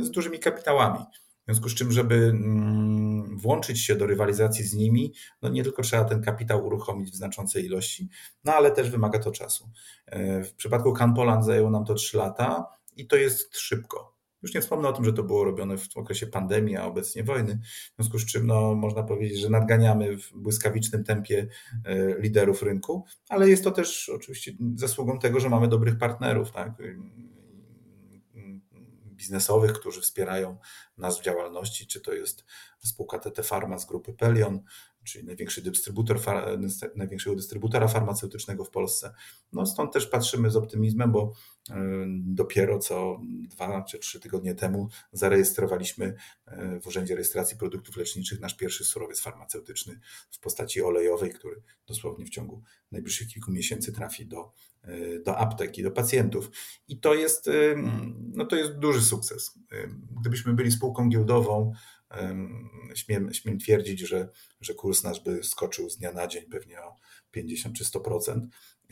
z 0.00 0.10
dużymi 0.10 0.38
kapitałami. 0.38 1.04
W 1.42 1.46
związku 1.46 1.68
z 1.68 1.74
czym, 1.74 1.92
żeby 1.92 2.34
włączyć 3.36 3.80
się 3.80 3.96
do 3.96 4.06
rywalizacji 4.06 4.64
z 4.64 4.74
nimi, 4.74 5.12
no 5.42 5.48
nie 5.48 5.62
tylko 5.62 5.82
trzeba 5.82 6.04
ten 6.04 6.22
kapitał 6.22 6.66
uruchomić 6.66 7.10
w 7.10 7.14
znaczącej 7.14 7.64
ilości, 7.64 8.08
no 8.44 8.52
ale 8.52 8.70
też 8.70 8.90
wymaga 8.90 9.18
to 9.18 9.30
czasu. 9.30 9.70
E, 10.06 10.44
w 10.44 10.54
przypadku 10.54 10.92
Canpoland 10.92 11.44
zajęło 11.44 11.70
nam 11.70 11.84
to 11.84 11.94
3 11.94 12.16
lata 12.16 12.66
i 12.96 13.06
to 13.06 13.16
jest 13.16 13.58
szybko. 13.58 14.13
Już 14.44 14.54
nie 14.54 14.60
wspomnę 14.60 14.88
o 14.88 14.92
tym, 14.92 15.04
że 15.04 15.12
to 15.12 15.22
było 15.22 15.44
robione 15.44 15.78
w 15.78 15.96
okresie 15.96 16.26
pandemii, 16.26 16.76
a 16.76 16.84
obecnie 16.84 17.24
wojny, 17.24 17.60
w 17.92 17.96
związku 17.96 18.18
z 18.18 18.26
czym 18.26 18.46
no, 18.46 18.74
można 18.74 19.02
powiedzieć, 19.02 19.38
że 19.38 19.50
nadganiamy 19.50 20.16
w 20.16 20.32
błyskawicznym 20.34 21.04
tempie 21.04 21.46
e, 21.84 22.20
liderów 22.20 22.62
rynku, 22.62 23.04
ale 23.28 23.48
jest 23.48 23.64
to 23.64 23.70
też 23.70 24.08
oczywiście 24.08 24.52
zasługą 24.74 25.18
tego, 25.18 25.40
że 25.40 25.48
mamy 25.48 25.68
dobrych 25.68 25.98
partnerów. 25.98 26.50
Tak? 26.52 26.72
biznesowych, 29.24 29.72
którzy 29.72 30.00
wspierają 30.00 30.58
nas 30.98 31.20
w 31.20 31.22
działalności, 31.22 31.86
czy 31.86 32.00
to 32.00 32.12
jest 32.12 32.44
spółka 32.78 33.18
TT 33.18 33.42
Pharma 33.42 33.78
z 33.78 33.86
grupy 33.86 34.12
Pelion, 34.12 34.60
czyli 35.04 35.26
największy 35.26 35.62
dystrybutor, 35.62 36.20
największego 36.96 37.36
dystrybutora 37.36 37.88
farmaceutycznego 37.88 38.64
w 38.64 38.70
Polsce. 38.70 39.14
No 39.52 39.66
stąd 39.66 39.92
też 39.92 40.06
patrzymy 40.06 40.50
z 40.50 40.56
optymizmem, 40.56 41.12
bo 41.12 41.32
dopiero 42.16 42.78
co 42.78 43.20
dwa 43.48 43.82
czy 43.82 43.98
trzy 43.98 44.20
tygodnie 44.20 44.54
temu 44.54 44.88
zarejestrowaliśmy 45.12 46.14
e, 46.46 46.80
w 46.80 46.86
Urzędzie 46.86 47.14
Rejestracji 47.14 47.56
Produktów 47.56 47.96
Leczniczych 47.96 48.40
nasz 48.40 48.56
pierwszy 48.56 48.84
surowiec 48.84 49.20
farmaceutyczny 49.20 50.00
w 50.30 50.40
postaci 50.40 50.82
olejowej, 50.82 51.30
który 51.30 51.62
dosłownie 51.86 52.26
w 52.26 52.30
ciągu 52.30 52.62
najbliższych 52.92 53.28
kilku 53.28 53.52
miesięcy 53.52 53.92
trafi 53.92 54.26
do, 54.26 54.52
e, 54.82 55.18
do 55.18 55.38
aptek 55.38 55.78
i 55.78 55.82
do 55.82 55.90
pacjentów. 55.90 56.50
I 56.88 57.00
to 57.00 57.14
jest, 57.14 57.50
no 58.18 58.46
to 58.46 58.56
jest 58.56 58.72
duży 58.72 59.02
sukces. 59.02 59.58
Gdybyśmy 60.20 60.54
byli 60.54 60.72
spółką 60.72 61.08
giełdową, 61.08 61.72
Śmiem, 62.94 63.34
śmiem 63.34 63.58
twierdzić, 63.58 64.00
że, 64.00 64.28
że 64.60 64.74
kurs 64.74 65.02
nasz 65.02 65.20
by 65.20 65.44
skoczył 65.44 65.90
z 65.90 65.98
dnia 65.98 66.12
na 66.12 66.26
dzień 66.26 66.44
pewnie 66.44 66.82
o 66.82 66.96
50 67.30 67.76
czy 67.76 67.84
100%. 67.84 68.40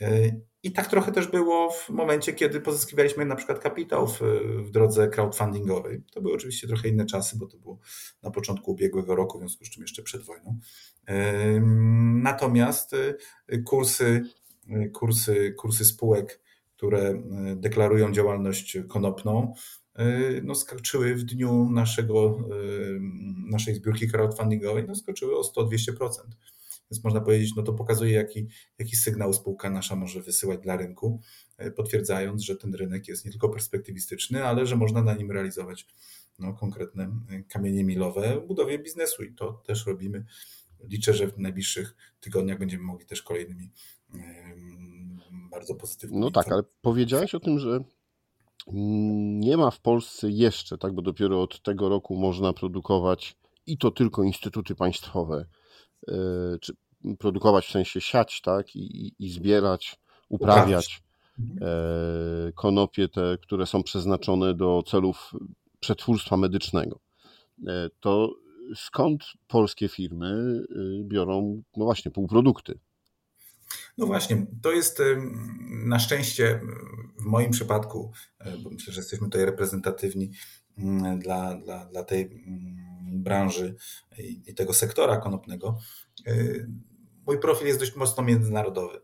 E, 0.01 0.31
I 0.63 0.71
tak 0.71 0.87
trochę 0.87 1.11
też 1.11 1.27
było 1.27 1.71
w 1.71 1.89
momencie, 1.89 2.33
kiedy 2.33 2.61
pozyskiwaliśmy 2.61 3.25
na 3.25 3.35
przykład 3.35 3.59
kapitał 3.59 4.07
w, 4.07 4.21
w 4.57 4.71
drodze 4.71 5.07
crowdfundingowej. 5.07 6.01
To 6.11 6.21
były 6.21 6.33
oczywiście 6.33 6.67
trochę 6.67 6.89
inne 6.89 7.05
czasy, 7.05 7.37
bo 7.37 7.47
to 7.47 7.57
było 7.57 7.79
na 8.23 8.31
początku 8.31 8.71
ubiegłego 8.71 9.15
roku, 9.15 9.37
w 9.37 9.41
związku 9.41 9.65
z 9.65 9.69
czym 9.69 9.81
jeszcze 9.81 10.03
przed 10.03 10.21
wojną. 10.21 10.59
Natomiast 12.21 12.93
e, 13.47 13.57
kursy, 13.57 14.23
e, 14.69 14.89
kursy, 14.89 15.53
kursy 15.57 15.85
spółek, 15.85 16.41
które 16.75 17.23
deklarują 17.55 18.11
działalność 18.11 18.77
konopną, 18.87 19.53
E, 19.95 20.41
no, 20.43 20.55
skoczyły 20.55 21.15
w 21.15 21.23
dniu 21.23 21.69
naszego, 21.69 22.27
e, 22.27 22.53
naszej 23.49 23.75
zbiórki 23.75 24.07
crowdfundingowej, 24.07 24.85
no, 24.87 24.95
skoczyły 24.95 25.37
o 25.37 25.41
100-200%. 25.41 26.35
Więc 26.91 27.03
można 27.03 27.21
powiedzieć, 27.21 27.55
no 27.55 27.63
to 27.63 27.73
pokazuje, 27.73 28.11
jaki, 28.11 28.47
jaki 28.79 28.95
sygnał 28.95 29.33
spółka 29.33 29.69
nasza 29.69 29.95
może 29.95 30.21
wysyłać 30.21 30.59
dla 30.59 30.77
rynku, 30.77 31.21
e, 31.57 31.71
potwierdzając, 31.71 32.41
że 32.41 32.55
ten 32.55 32.75
rynek 32.75 33.07
jest 33.07 33.25
nie 33.25 33.31
tylko 33.31 33.49
perspektywistyczny, 33.49 34.45
ale 34.45 34.65
że 34.65 34.75
można 34.75 35.03
na 35.03 35.15
nim 35.15 35.31
realizować 35.31 35.87
no, 36.39 36.53
konkretne 36.53 37.11
kamienie 37.49 37.83
milowe 37.83 38.41
w 38.41 38.47
budowie 38.47 38.79
biznesu 38.79 39.23
i 39.23 39.33
to 39.33 39.53
też 39.53 39.85
robimy. 39.85 40.25
Liczę, 40.89 41.13
że 41.13 41.27
w 41.27 41.37
najbliższych 41.37 41.95
tygodniach 42.19 42.59
będziemy 42.59 42.83
mogli 42.83 43.05
też 43.05 43.21
kolejnymi 43.21 43.71
bardzo 45.31 45.75
pozytywnymi. 45.75 46.21
No 46.21 46.31
tak, 46.31 46.51
ale 46.51 46.63
powiedziałeś 46.81 47.35
o 47.35 47.39
tym, 47.39 47.59
że 47.59 47.79
nie 49.39 49.57
ma 49.57 49.71
w 49.71 49.79
Polsce 49.79 50.29
jeszcze, 50.29 50.77
tak, 50.77 50.93
bo 50.93 51.01
dopiero 51.01 51.41
od 51.41 51.61
tego 51.61 51.89
roku 51.89 52.15
można 52.15 52.53
produkować 52.53 53.35
i 53.67 53.77
to 53.77 53.91
tylko 53.91 54.23
instytuty 54.23 54.75
państwowe, 54.75 55.37
e, 55.37 55.45
czy 56.61 56.73
produkować 57.19 57.65
w 57.67 57.71
sensie 57.71 58.01
siać, 58.01 58.41
tak, 58.41 58.75
i, 58.75 59.13
i 59.19 59.29
zbierać, 59.29 59.99
uprawiać 60.29 61.03
e, 61.61 62.51
konopie 62.55 63.07
te, 63.07 63.37
które 63.41 63.65
są 63.65 63.83
przeznaczone 63.83 64.53
do 64.53 64.83
celów 64.87 65.31
przetwórstwa 65.79 66.37
medycznego. 66.37 66.99
E, 67.67 67.89
to 67.99 68.35
skąd 68.75 69.23
polskie 69.47 69.89
firmy 69.89 70.61
biorą, 71.03 71.63
no 71.77 71.85
właśnie, 71.85 72.11
półprodukty? 72.11 72.79
No 73.97 74.05
właśnie, 74.05 74.45
to 74.61 74.71
jest 74.71 75.01
na 75.85 75.99
szczęście 75.99 76.61
w 77.19 77.25
moim 77.25 77.51
przypadku, 77.51 78.11
e, 78.39 78.57
bo 78.57 78.69
myślę, 78.69 78.93
że 78.93 78.99
jesteśmy 78.99 79.27
tutaj 79.27 79.45
reprezentatywni 79.45 80.31
dla, 81.17 81.55
dla, 81.55 81.85
dla 81.85 82.03
tej 82.03 82.21
mm, 82.21 82.83
branży 83.23 83.75
i 84.47 84.53
tego 84.55 84.73
sektora 84.73 85.17
konopnego. 85.17 85.77
E, 86.27 86.33
mój 87.25 87.39
profil 87.39 87.67
jest 87.67 87.79
dość 87.79 87.95
mocno 87.95 88.23
międzynarodowy 88.23 89.01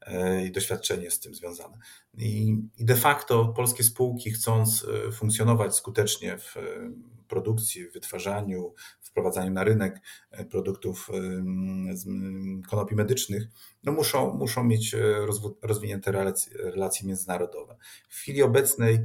e, 0.00 0.46
i 0.46 0.52
doświadczenie 0.52 1.10
z 1.10 1.20
tym 1.20 1.34
związane. 1.34 1.78
I 2.18 2.56
de 2.78 2.96
facto 2.96 3.44
polskie 3.44 3.84
spółki, 3.84 4.30
chcąc 4.30 4.86
funkcjonować 5.12 5.76
skutecznie 5.76 6.38
w 6.38 6.54
produkcji, 7.28 7.88
w 7.88 7.92
wytwarzaniu, 7.92 8.74
wprowadzaniu 9.00 9.50
na 9.50 9.64
rynek 9.64 10.00
produktów 10.50 11.10
z 11.92 12.06
konopi 12.70 12.94
medycznych, 12.94 13.42
no 13.84 13.92
muszą, 13.92 14.34
muszą 14.34 14.64
mieć 14.64 14.96
rozwinięte 15.62 16.12
relacje, 16.12 16.52
relacje 16.56 17.06
międzynarodowe. 17.06 17.76
W 18.08 18.14
chwili 18.14 18.42
obecnej 18.42 18.98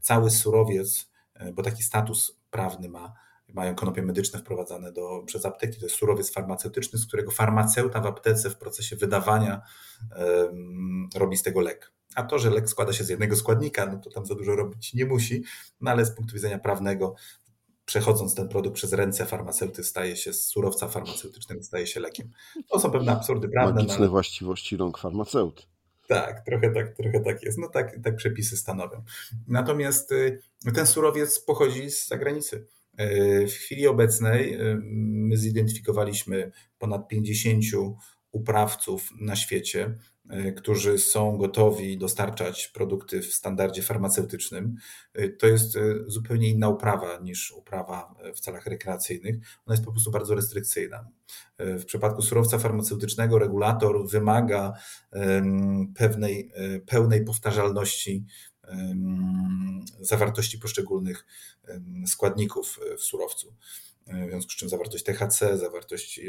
cały 0.00 0.30
surowiec, 0.30 1.09
bo 1.54 1.62
taki 1.62 1.82
status 1.82 2.40
prawny 2.50 2.88
ma, 2.88 3.12
mają 3.54 3.74
konopie 3.74 4.02
medyczne 4.02 4.38
wprowadzane 4.38 4.92
do, 4.92 5.22
przez 5.26 5.46
apteki. 5.46 5.80
To 5.80 5.86
jest 5.86 5.96
surowiec 5.96 6.32
farmaceutyczny, 6.32 6.98
z 6.98 7.06
którego 7.06 7.30
farmaceuta 7.30 8.00
w 8.00 8.06
aptece 8.06 8.50
w 8.50 8.56
procesie 8.56 8.96
wydawania 8.96 9.62
um, 10.18 11.08
robi 11.14 11.36
z 11.36 11.42
tego 11.42 11.60
lek. 11.60 11.92
A 12.14 12.22
to, 12.22 12.38
że 12.38 12.50
lek 12.50 12.68
składa 12.68 12.92
się 12.92 13.04
z 13.04 13.08
jednego 13.08 13.36
składnika, 13.36 13.86
no 13.86 13.98
to 13.98 14.10
tam 14.10 14.26
za 14.26 14.34
dużo 14.34 14.56
robić 14.56 14.94
nie 14.94 15.06
musi, 15.06 15.44
no 15.80 15.90
ale 15.90 16.04
z 16.04 16.10
punktu 16.10 16.34
widzenia 16.34 16.58
prawnego 16.58 17.14
przechodząc 17.84 18.34
ten 18.34 18.48
produkt 18.48 18.76
przez 18.76 18.92
ręce 18.92 19.26
farmaceuty, 19.26 19.84
staje 19.84 20.16
się 20.16 20.32
z 20.32 20.46
surowca 20.46 20.88
farmaceutycznego, 20.88 21.62
staje 21.62 21.86
się 21.86 22.00
lekiem. 22.00 22.30
To 22.70 22.80
są 22.80 22.90
pewne 22.90 23.12
absurdy 23.12 23.48
prawne. 23.48 23.74
Magiczne 23.74 23.94
no 23.94 24.00
ale... 24.00 24.08
właściwości 24.08 24.76
rąk 24.76 24.98
farmaceuty. 24.98 25.62
Tak, 26.10 26.44
trochę 26.44 26.70
tak, 26.70 26.96
trochę 26.96 27.20
tak 27.20 27.42
jest. 27.42 27.58
No 27.58 27.68
tak, 27.68 28.00
tak 28.02 28.16
przepisy 28.16 28.56
stanowią. 28.56 29.04
Natomiast 29.48 30.12
y, 30.12 30.40
ten 30.74 30.86
surowiec 30.86 31.40
pochodzi 31.40 31.90
z 31.90 32.08
zagranicy. 32.08 32.66
Y, 33.00 33.46
w 33.46 33.52
chwili 33.52 33.86
obecnej 33.86 34.54
y, 34.54 34.80
my 35.02 35.36
zidentyfikowaliśmy 35.36 36.50
ponad 36.78 37.08
50 37.08 37.64
uprawców 38.32 39.10
na 39.20 39.36
świecie, 39.36 39.94
którzy 40.56 40.98
są 40.98 41.38
gotowi 41.38 41.98
dostarczać 41.98 42.68
produkty 42.68 43.20
w 43.22 43.34
standardzie 43.34 43.82
farmaceutycznym, 43.82 44.76
e, 45.14 45.28
to 45.28 45.46
jest 45.46 45.76
e, 45.76 45.80
zupełnie 46.06 46.48
inna 46.48 46.68
uprawa 46.68 47.18
niż 47.18 47.52
uprawa 47.52 48.14
w 48.34 48.40
celach 48.40 48.66
rekreacyjnych. 48.66 49.34
Ona 49.66 49.74
jest 49.74 49.84
po 49.84 49.92
prostu 49.92 50.10
bardzo 50.10 50.34
restrykcyjna. 50.34 51.08
W 51.58 51.84
przypadku 51.84 52.22
surowca 52.22 52.58
farmaceutycznego 52.58 53.38
regulator 53.38 54.08
wymaga 54.08 54.72
pewnej 55.94 56.52
pełnej 56.86 57.24
powtarzalności 57.24 58.24
zawartości 60.00 60.58
poszczególnych 60.58 61.26
składników 62.06 62.80
w 62.98 63.00
surowcu. 63.00 63.54
W 64.06 64.28
związku 64.28 64.52
z 64.52 64.56
czym 64.56 64.68
zawartość 64.68 65.04
THC, 65.04 65.58
zawartość 65.58 66.20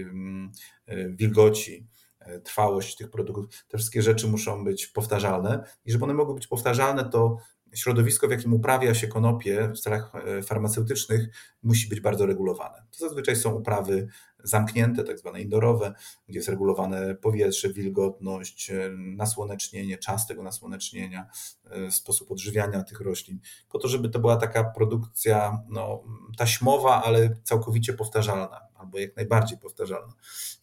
wilgoci, 1.09 1.87
E, 1.87 2.00
trwałość 2.43 2.95
tych 2.95 3.12
produktów. 3.12 3.65
Te 3.67 3.77
wszystkie 3.77 4.01
rzeczy 4.01 4.27
muszą 4.27 4.63
być 4.63 4.88
powtarzalne 4.88 5.63
i 5.86 5.91
żeby 5.91 6.03
one 6.03 6.13
mogły 6.13 6.36
być 6.36 6.47
powtarzalne, 6.47 7.10
to 7.10 7.38
środowisko, 7.73 8.27
w 8.27 8.31
jakim 8.31 8.53
uprawia 8.53 8.93
się 8.93 9.07
konopie 9.07 9.71
w 9.75 9.79
celach 9.79 10.12
e, 10.15 10.43
farmaceutycznych, 10.43 11.29
musi 11.63 11.89
być 11.89 11.99
bardzo 11.99 12.25
regulowane. 12.25 12.84
To 12.91 13.07
zazwyczaj 13.07 13.36
są 13.36 13.53
uprawy 13.53 14.07
zamknięte, 14.43 15.03
tak 15.03 15.19
zwane 15.19 15.41
indorowe, 15.41 15.93
gdzie 16.27 16.39
jest 16.39 16.49
regulowane 16.49 17.15
powietrze, 17.15 17.73
wilgotność, 17.73 18.69
e, 18.69 18.89
nasłonecznienie, 18.97 19.97
czas 19.97 20.27
tego 20.27 20.43
nasłonecznienia, 20.43 21.29
e, 21.65 21.91
sposób 21.91 22.31
odżywiania 22.31 22.84
tych 22.84 23.01
roślin, 23.01 23.39
po 23.69 23.79
to, 23.79 23.88
żeby 23.88 24.10
to 24.10 24.19
była 24.19 24.36
taka 24.36 24.63
produkcja 24.63 25.63
no, 25.69 26.03
taśmowa, 26.38 27.03
ale 27.03 27.36
całkowicie 27.43 27.93
powtarzalna, 27.93 28.62
albo 28.81 28.99
jak 28.99 29.15
najbardziej 29.15 29.57
powtarzalna. 29.57 30.13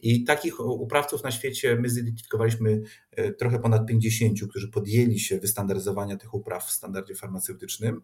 I 0.00 0.24
takich 0.24 0.61
uprawców 0.61 1.24
na 1.24 1.31
świecie 1.31 1.76
my 1.76 1.90
zidentyfikowaliśmy 1.90 2.83
trochę 3.38 3.59
ponad 3.59 3.87
50, 3.87 4.38
którzy 4.50 4.68
podjęli 4.68 5.18
się 5.20 5.38
wystandaryzowania 5.38 6.16
tych 6.16 6.35
upraw 6.35 6.66
w 6.66 6.70
standardzie 6.70 7.14
farmaceutycznym. 7.14 8.02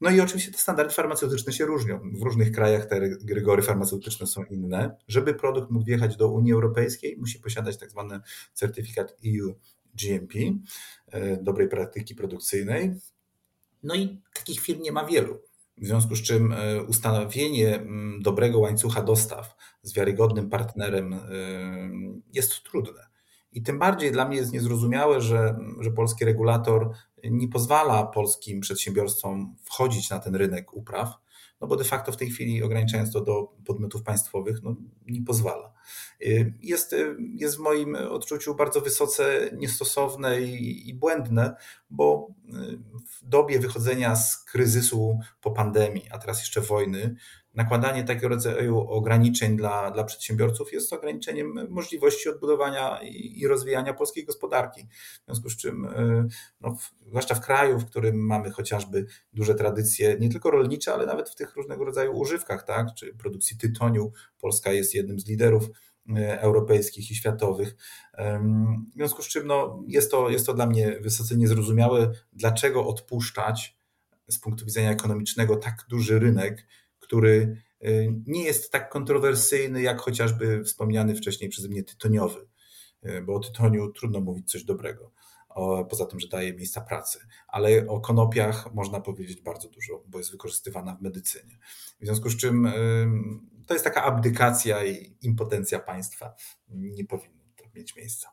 No 0.00 0.10
i 0.10 0.20
oczywiście 0.20 0.52
te 0.52 0.58
standardy 0.58 0.94
farmaceutyczne 0.94 1.52
się 1.52 1.66
różnią. 1.66 2.00
W 2.14 2.22
różnych 2.22 2.52
krajach 2.52 2.86
te 2.86 3.00
rygory 3.28 3.62
farmaceutyczne 3.62 4.26
są 4.26 4.44
inne. 4.44 4.96
Żeby 5.08 5.34
produkt 5.34 5.70
mógł 5.70 5.84
wjechać 5.84 6.16
do 6.16 6.28
Unii 6.28 6.52
Europejskiej, 6.52 7.16
musi 7.18 7.38
posiadać 7.38 7.76
tak 7.76 7.90
zwany 7.90 8.20
certyfikat 8.52 9.16
EU 9.26 9.54
GMP, 9.94 10.38
e, 11.06 11.36
dobrej 11.36 11.68
praktyki 11.68 12.14
produkcyjnej. 12.14 12.94
No 13.82 13.94
i 13.94 14.20
takich 14.34 14.60
firm 14.60 14.82
nie 14.82 14.92
ma 14.92 15.04
wielu. 15.06 15.40
W 15.78 15.86
związku 15.86 16.16
z 16.16 16.22
czym 16.22 16.52
e, 16.52 16.82
ustanowienie 16.82 17.86
dobrego 18.20 18.58
łańcucha 18.58 19.02
dostaw 19.02 19.56
z 19.82 19.92
wiarygodnym 19.92 20.50
partnerem 20.50 21.12
e, 21.12 21.18
jest 22.32 22.62
trudne. 22.62 23.06
I 23.52 23.62
tym 23.62 23.78
bardziej 23.78 24.12
dla 24.12 24.28
mnie 24.28 24.36
jest 24.36 24.52
niezrozumiałe, 24.52 25.20
że, 25.20 25.58
że 25.80 25.90
polski 25.90 26.24
regulator 26.24 26.90
nie 27.24 27.48
pozwala 27.48 28.06
polskim 28.06 28.60
przedsiębiorstwom 28.60 29.56
wchodzić 29.62 30.10
na 30.10 30.18
ten 30.18 30.34
rynek 30.34 30.74
upraw, 30.74 31.14
no 31.64 31.68
bo 31.68 31.76
de 31.76 31.84
facto 31.84 32.12
w 32.12 32.16
tej 32.16 32.30
chwili 32.30 32.62
ograniczając 32.62 33.12
to 33.12 33.20
do 33.20 33.52
podmiotów 33.64 34.02
państwowych, 34.02 34.62
no 34.62 34.76
nie 35.06 35.22
pozwala. 35.22 35.72
Y, 36.22 36.54
jest, 36.62 36.92
y, 36.92 37.16
jest 37.34 37.56
w 37.56 37.60
moim 37.60 37.94
odczuciu 37.96 38.54
bardzo 38.54 38.80
wysoce 38.80 39.50
niestosowne 39.56 40.40
i, 40.40 40.88
i 40.88 40.94
błędne, 40.94 41.56
bo 41.90 42.28
y, 42.48 42.52
w 43.10 43.28
dobie 43.28 43.58
wychodzenia 43.58 44.16
z 44.16 44.44
kryzysu 44.44 45.18
po 45.40 45.50
pandemii, 45.50 46.10
a 46.10 46.18
teraz 46.18 46.38
jeszcze 46.38 46.60
wojny, 46.60 47.14
nakładanie 47.54 48.04
takiego 48.04 48.28
rodzaju 48.28 48.78
ograniczeń 48.78 49.56
dla, 49.56 49.90
dla 49.90 50.04
przedsiębiorców 50.04 50.72
jest 50.72 50.92
ograniczeniem 50.92 51.68
możliwości 51.70 52.28
odbudowania 52.28 53.00
i, 53.02 53.40
i 53.40 53.48
rozwijania 53.48 53.94
polskiej 53.94 54.24
gospodarki. 54.24 54.86
W 55.22 55.24
związku 55.24 55.50
z 55.50 55.56
czym, 55.56 55.84
y, 55.84 56.28
no, 56.60 56.76
zwłaszcza 57.06 57.34
w 57.34 57.40
kraju, 57.40 57.78
w 57.78 57.86
którym 57.86 58.26
mamy 58.26 58.50
chociażby 58.50 59.06
duże 59.32 59.54
tradycje, 59.54 60.16
nie 60.20 60.28
tylko 60.28 60.50
rolnicze, 60.50 60.94
ale 60.94 61.06
nawet 61.06 61.30
w 61.30 61.34
tych 61.34 61.56
różnego 61.56 61.84
rodzaju 61.84 62.12
używkach, 62.12 62.64
tak, 62.66 62.94
czy 62.94 63.14
produkcji 63.14 63.58
tytoniu, 63.58 64.12
Polska 64.40 64.72
jest 64.72 64.94
jednym 64.94 65.20
z 65.20 65.26
liderów 65.26 65.64
y, 65.64 66.40
europejskich 66.40 67.10
i 67.10 67.14
światowych. 67.14 67.76
W 68.18 68.94
związku 68.94 69.22
z 69.22 69.28
czym 69.28 69.46
no, 69.46 69.82
jest, 69.88 70.10
to, 70.10 70.30
jest 70.30 70.46
to 70.46 70.54
dla 70.54 70.66
mnie 70.66 70.98
wysoce 71.00 71.36
niezrozumiałe, 71.36 72.12
dlaczego 72.32 72.86
odpuszczać 72.86 73.76
z 74.28 74.38
punktu 74.38 74.64
widzenia 74.64 74.90
ekonomicznego 74.90 75.56
tak 75.56 75.84
duży 75.88 76.18
rynek 76.18 76.66
który 77.04 77.62
y, 77.84 78.14
nie 78.26 78.44
jest 78.44 78.72
tak 78.72 78.90
kontrowersyjny 78.90 79.82
jak 79.82 80.00
chociażby 80.00 80.64
wspomniany 80.64 81.14
wcześniej 81.14 81.50
przeze 81.50 81.68
mnie 81.68 81.82
tytoniowy, 81.82 82.46
y, 83.06 83.22
bo 83.22 83.34
o 83.34 83.40
tytoniu 83.40 83.92
trudno 83.92 84.20
mówić 84.20 84.50
coś 84.50 84.64
dobrego, 84.64 85.12
poza 85.90 86.06
tym, 86.06 86.20
że 86.20 86.28
daje 86.28 86.54
miejsca 86.54 86.80
pracy, 86.80 87.18
ale 87.48 87.86
o 87.86 88.00
konopiach 88.00 88.74
można 88.74 89.00
powiedzieć 89.00 89.40
bardzo 89.40 89.68
dużo, 89.68 90.02
bo 90.06 90.18
jest 90.18 90.30
wykorzystywana 90.30 90.96
w 90.96 91.02
medycynie. 91.02 91.58
W 92.00 92.04
związku 92.04 92.30
z 92.30 92.36
czym 92.36 92.66
y, 92.66 92.72
to 93.66 93.74
jest 93.74 93.84
taka 93.84 94.02
abdykacja 94.02 94.84
i 94.84 95.16
impotencja 95.22 95.78
państwa. 95.78 96.34
Nie 96.68 97.04
powinno 97.04 97.44
to 97.56 97.64
mieć 97.74 97.96
miejsca 97.96 98.28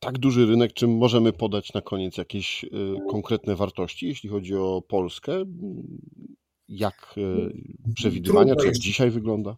tak 0.00 0.18
duży 0.18 0.46
rynek, 0.46 0.72
czym 0.72 0.96
możemy 0.96 1.32
podać 1.32 1.72
na 1.72 1.80
koniec 1.80 2.16
jakieś 2.16 2.64
konkretne 3.10 3.56
wartości, 3.56 4.06
jeśli 4.06 4.30
chodzi 4.30 4.56
o 4.56 4.82
Polskę? 4.88 5.44
Jak 6.70 7.14
e, 7.16 7.92
przewidywania, 7.94 8.56
czy 8.56 8.66
jak 8.66 8.78
dzisiaj 8.78 9.10
wygląda? 9.10 9.56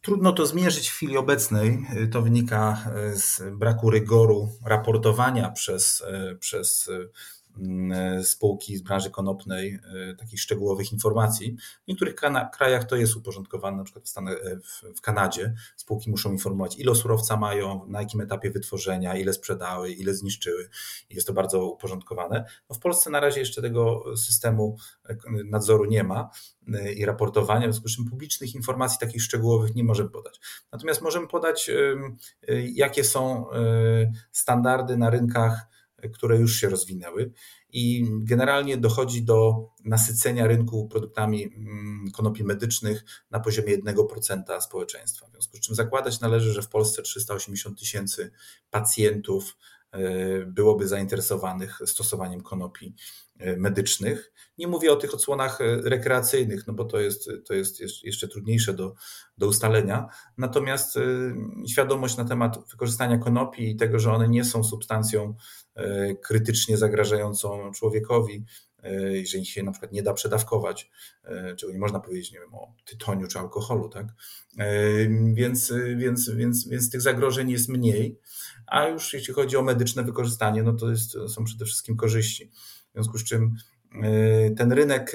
Trudno 0.00 0.32
to 0.32 0.46
zmierzyć 0.46 0.88
w 0.88 0.92
chwili 0.92 1.16
obecnej. 1.16 1.86
To 2.12 2.22
wynika 2.22 2.84
e, 2.94 3.16
z 3.16 3.42
braku 3.58 3.90
rygoru 3.90 4.48
raportowania 4.66 5.50
przez, 5.50 6.02
e, 6.06 6.36
przez 6.36 6.90
Mm, 6.90 7.08
spółki 8.22 8.76
z 8.76 8.82
branży 8.82 9.10
konopnej 9.10 9.80
e, 10.10 10.14
takich 10.14 10.40
szczegółowych 10.40 10.92
informacji. 10.92 11.56
W 11.84 11.88
niektórych 11.88 12.14
krajach 12.52 12.84
to 12.84 12.96
jest 12.96 13.16
uporządkowane, 13.16 13.76
na 13.76 13.84
przykład 13.84 14.04
w, 14.04 14.08
Stanach, 14.08 14.36
e, 14.44 14.60
w 14.94 15.00
Kanadzie 15.00 15.54
spółki 15.76 16.10
muszą 16.10 16.32
informować, 16.32 16.78
ile 16.78 16.94
surowca 16.94 17.36
mają, 17.36 17.86
na 17.86 18.00
jakim 18.00 18.20
etapie 18.20 18.50
wytworzenia, 18.50 19.16
ile 19.16 19.32
sprzedały, 19.32 19.92
ile 19.92 20.14
zniszczyły. 20.14 20.68
Jest 21.10 21.26
to 21.26 21.32
bardzo 21.32 21.66
uporządkowane. 21.66 22.44
No 22.70 22.76
w 22.76 22.78
Polsce 22.78 23.10
na 23.10 23.20
razie 23.20 23.40
jeszcze 23.40 23.62
tego 23.62 24.04
systemu 24.16 24.76
e, 25.08 25.16
nadzoru 25.44 25.84
nie 25.84 26.04
ma 26.04 26.30
i 26.96 27.04
raportowania, 27.04 27.68
w 27.68 27.72
związku 27.72 27.88
z 27.88 27.96
czym 27.96 28.10
publicznych 28.10 28.54
informacji 28.54 28.98
takich 29.00 29.22
szczegółowych 29.22 29.74
nie 29.74 29.84
możemy 29.84 30.10
podać. 30.10 30.40
Natomiast 30.72 31.02
możemy 31.02 31.28
podać, 31.28 31.70
jakie 32.74 33.04
są 33.04 33.46
standardy 34.32 34.96
na 34.96 35.10
rynkach 35.10 35.66
które 36.10 36.36
już 36.36 36.56
się 36.56 36.68
rozwinęły 36.68 37.32
i 37.72 38.06
generalnie 38.10 38.76
dochodzi 38.76 39.22
do 39.22 39.68
nasycenia 39.84 40.46
rynku 40.46 40.88
produktami 40.88 41.44
mm, 41.44 42.10
konopi 42.12 42.44
medycznych 42.44 43.04
na 43.30 43.40
poziomie 43.40 43.78
1% 43.78 44.60
społeczeństwa. 44.60 45.26
W 45.26 45.30
związku 45.30 45.56
z 45.56 45.60
czym 45.60 45.74
zakładać 45.74 46.20
należy, 46.20 46.52
że 46.52 46.62
w 46.62 46.68
Polsce 46.68 47.02
380 47.02 47.78
tysięcy 47.80 48.30
pacjentów 48.70 49.56
byłoby 50.46 50.88
zainteresowanych 50.88 51.78
stosowaniem 51.86 52.40
konopi 52.40 52.94
e, 53.38 53.56
medycznych. 53.56 54.32
Nie 54.58 54.66
mówię 54.66 54.92
o 54.92 54.96
tych 54.96 55.14
odsłonach 55.14 55.60
e, 55.60 55.76
rekreacyjnych, 55.76 56.66
no 56.66 56.72
bo 56.72 56.84
to 56.84 57.00
jest, 57.00 57.30
to 57.46 57.54
jest 57.54 58.04
jeszcze 58.04 58.28
trudniejsze 58.28 58.74
do, 58.74 58.94
do 59.38 59.46
ustalenia. 59.46 60.08
Natomiast 60.38 60.98
świadomość 61.68 62.16
na 62.16 62.24
temat 62.24 62.58
wykorzystania 62.70 63.18
konopi 63.18 63.70
i 63.70 63.76
tego, 63.76 63.98
że 63.98 64.12
one 64.12 64.28
nie 64.28 64.44
są 64.44 64.64
substancją 64.64 65.34
E, 65.74 66.14
krytycznie 66.14 66.76
zagrażającą 66.76 67.72
człowiekowi, 67.72 68.34
e, 68.34 68.71
jeżeli 69.12 69.46
się 69.46 69.62
na 69.62 69.72
przykład 69.72 69.92
nie 69.92 70.02
da 70.02 70.12
przedawkować, 70.12 70.90
e, 71.24 71.56
czego 71.56 71.72
nie 71.72 71.78
można 71.78 72.00
powiedzieć, 72.00 72.32
nie 72.32 72.40
wiem, 72.40 72.54
o 72.54 72.74
tytoniu 72.84 73.26
czy 73.26 73.38
alkoholu, 73.38 73.88
tak? 73.88 74.06
Więc, 75.34 75.72
więc, 75.96 76.30
więc, 76.30 76.68
więc 76.68 76.90
tych 76.90 77.00
zagrożeń 77.00 77.50
jest 77.50 77.68
mniej, 77.68 78.18
a 78.66 78.88
już 78.88 79.12
jeśli 79.14 79.34
chodzi 79.34 79.56
o 79.56 79.62
medyczne 79.62 80.02
wykorzystanie, 80.02 80.62
no 80.62 80.72
to 80.72 80.90
jest, 80.90 81.12
są 81.28 81.44
przede 81.44 81.64
wszystkim 81.64 81.96
korzyści. 81.96 82.50
W 82.90 82.92
związku 82.92 83.18
z 83.18 83.24
czym 83.24 83.54
ten 84.56 84.72
rynek 84.72 85.12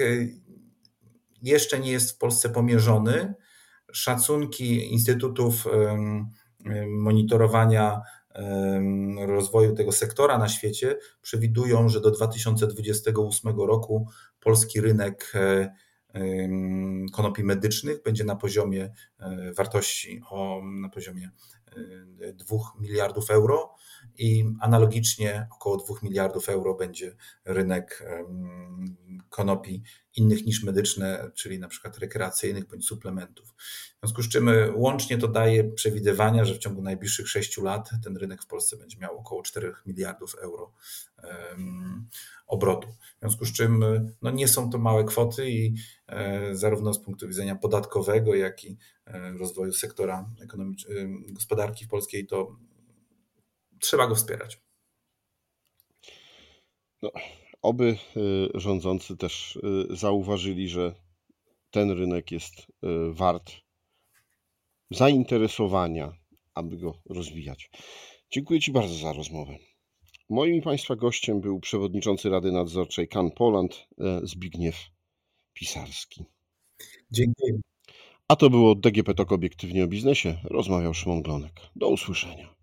jeszcze 1.42 1.80
nie 1.80 1.92
jest 1.92 2.12
w 2.12 2.18
Polsce 2.18 2.48
pomierzony. 2.48 3.34
Szacunki 3.92 4.92
instytutów 4.92 5.66
monitorowania 6.88 8.00
rozwoju 9.26 9.74
tego 9.74 9.92
sektora 9.92 10.38
na 10.38 10.48
świecie 10.48 10.96
przewidują, 11.22 11.88
że 11.88 12.00
do 12.00 12.10
2028 12.10 13.60
roku 13.60 14.08
polski 14.40 14.80
rynek 14.80 15.32
e, 15.34 15.74
konopi 17.12 17.44
medycznych 17.44 18.02
będzie 18.02 18.24
na 18.24 18.36
poziomie 18.36 18.92
e, 19.18 19.52
wartości 19.52 20.20
o, 20.30 20.60
na 20.64 20.88
poziomie 20.88 21.30
2 22.34 22.56
e, 22.56 22.60
miliardów 22.80 23.30
euro 23.30 23.74
i 24.18 24.44
analogicznie 24.60 25.46
około 25.52 25.76
2 25.76 25.94
miliardów 26.02 26.48
euro 26.48 26.74
będzie 26.74 27.16
rynek 27.44 28.04
konopi 29.28 29.82
innych 30.18 30.46
niż 30.46 30.62
medyczne, 30.62 31.30
czyli 31.34 31.58
na 31.58 31.68
przykład 31.68 31.98
rekreacyjnych 31.98 32.66
bądź 32.66 32.86
suplementów. 32.86 33.54
W 33.58 34.00
związku 34.00 34.22
z 34.22 34.28
czym 34.28 34.48
e, 34.48 34.72
łącznie 34.72 35.18
to 35.18 35.28
daje 35.28 35.64
przewidywania, 35.64 36.44
że 36.44 36.54
w 36.54 36.58
ciągu 36.58 36.82
najbliższych 36.82 37.28
6 37.28 37.58
lat 37.58 37.90
ten 38.04 38.16
rynek 38.16 38.42
w 38.42 38.46
Polsce 38.46 38.76
będzie 38.76 38.98
miał 38.98 39.18
około 39.18 39.42
4 39.42 39.72
miliardów 39.86 40.34
euro 40.34 40.72
obrotu. 42.46 42.88
W 42.88 43.20
związku 43.20 43.44
z 43.44 43.52
czym 43.52 43.82
e, 43.82 44.12
no 44.22 44.30
nie 44.30 44.48
są 44.48 44.70
to 44.70 44.78
małe 44.78 45.04
kwoty 45.04 45.50
i 45.50 45.74
e, 46.06 46.54
zarówno 46.54 46.94
z 46.94 46.98
punktu 46.98 47.28
widzenia 47.28 47.56
podatkowego, 47.56 48.34
jak 48.34 48.64
i 48.64 48.76
rozwoju 49.38 49.72
sektora 49.72 50.30
gospodarki 51.28 51.84
w 51.84 51.88
polskiej 51.88 52.26
to 52.26 52.56
trzeba 53.78 54.06
go 54.06 54.14
wspierać. 54.14 54.60
No, 57.02 57.10
oby 57.62 57.96
y, 58.16 58.60
rządzący 58.60 59.16
też 59.16 59.56
y, 59.56 59.96
zauważyli, 59.96 60.68
że 60.68 60.94
ten 61.70 61.90
rynek 61.90 62.30
jest 62.32 62.60
y, 62.60 62.66
wart 63.12 63.52
zainteresowania, 64.90 66.12
aby 66.54 66.76
go 66.76 66.94
rozwijać. 67.10 67.70
Dziękuję 68.30 68.60
Ci 68.60 68.72
bardzo 68.72 68.94
za 68.94 69.12
rozmowę. 69.12 69.56
Moim 70.30 70.54
i 70.54 70.62
Państwa 70.62 70.96
gościem 70.96 71.40
był 71.40 71.60
przewodniczący 71.60 72.30
Rady 72.30 72.52
Nadzorczej 72.52 73.08
Kan 73.08 73.30
Poland 73.30 73.88
Zbigniew 74.22 74.76
Pisarski. 75.52 76.24
Dziękuję. 77.10 77.60
A 78.28 78.36
to 78.36 78.50
było 78.50 78.74
DGP 78.74 79.14
Tok 79.14 79.32
Obiektywnie 79.32 79.84
o 79.84 79.88
Biznesie. 79.88 80.38
Rozmawiał 80.44 80.94
Szymon 80.94 81.22
Glonek. 81.22 81.52
Do 81.76 81.88
usłyszenia. 81.88 82.54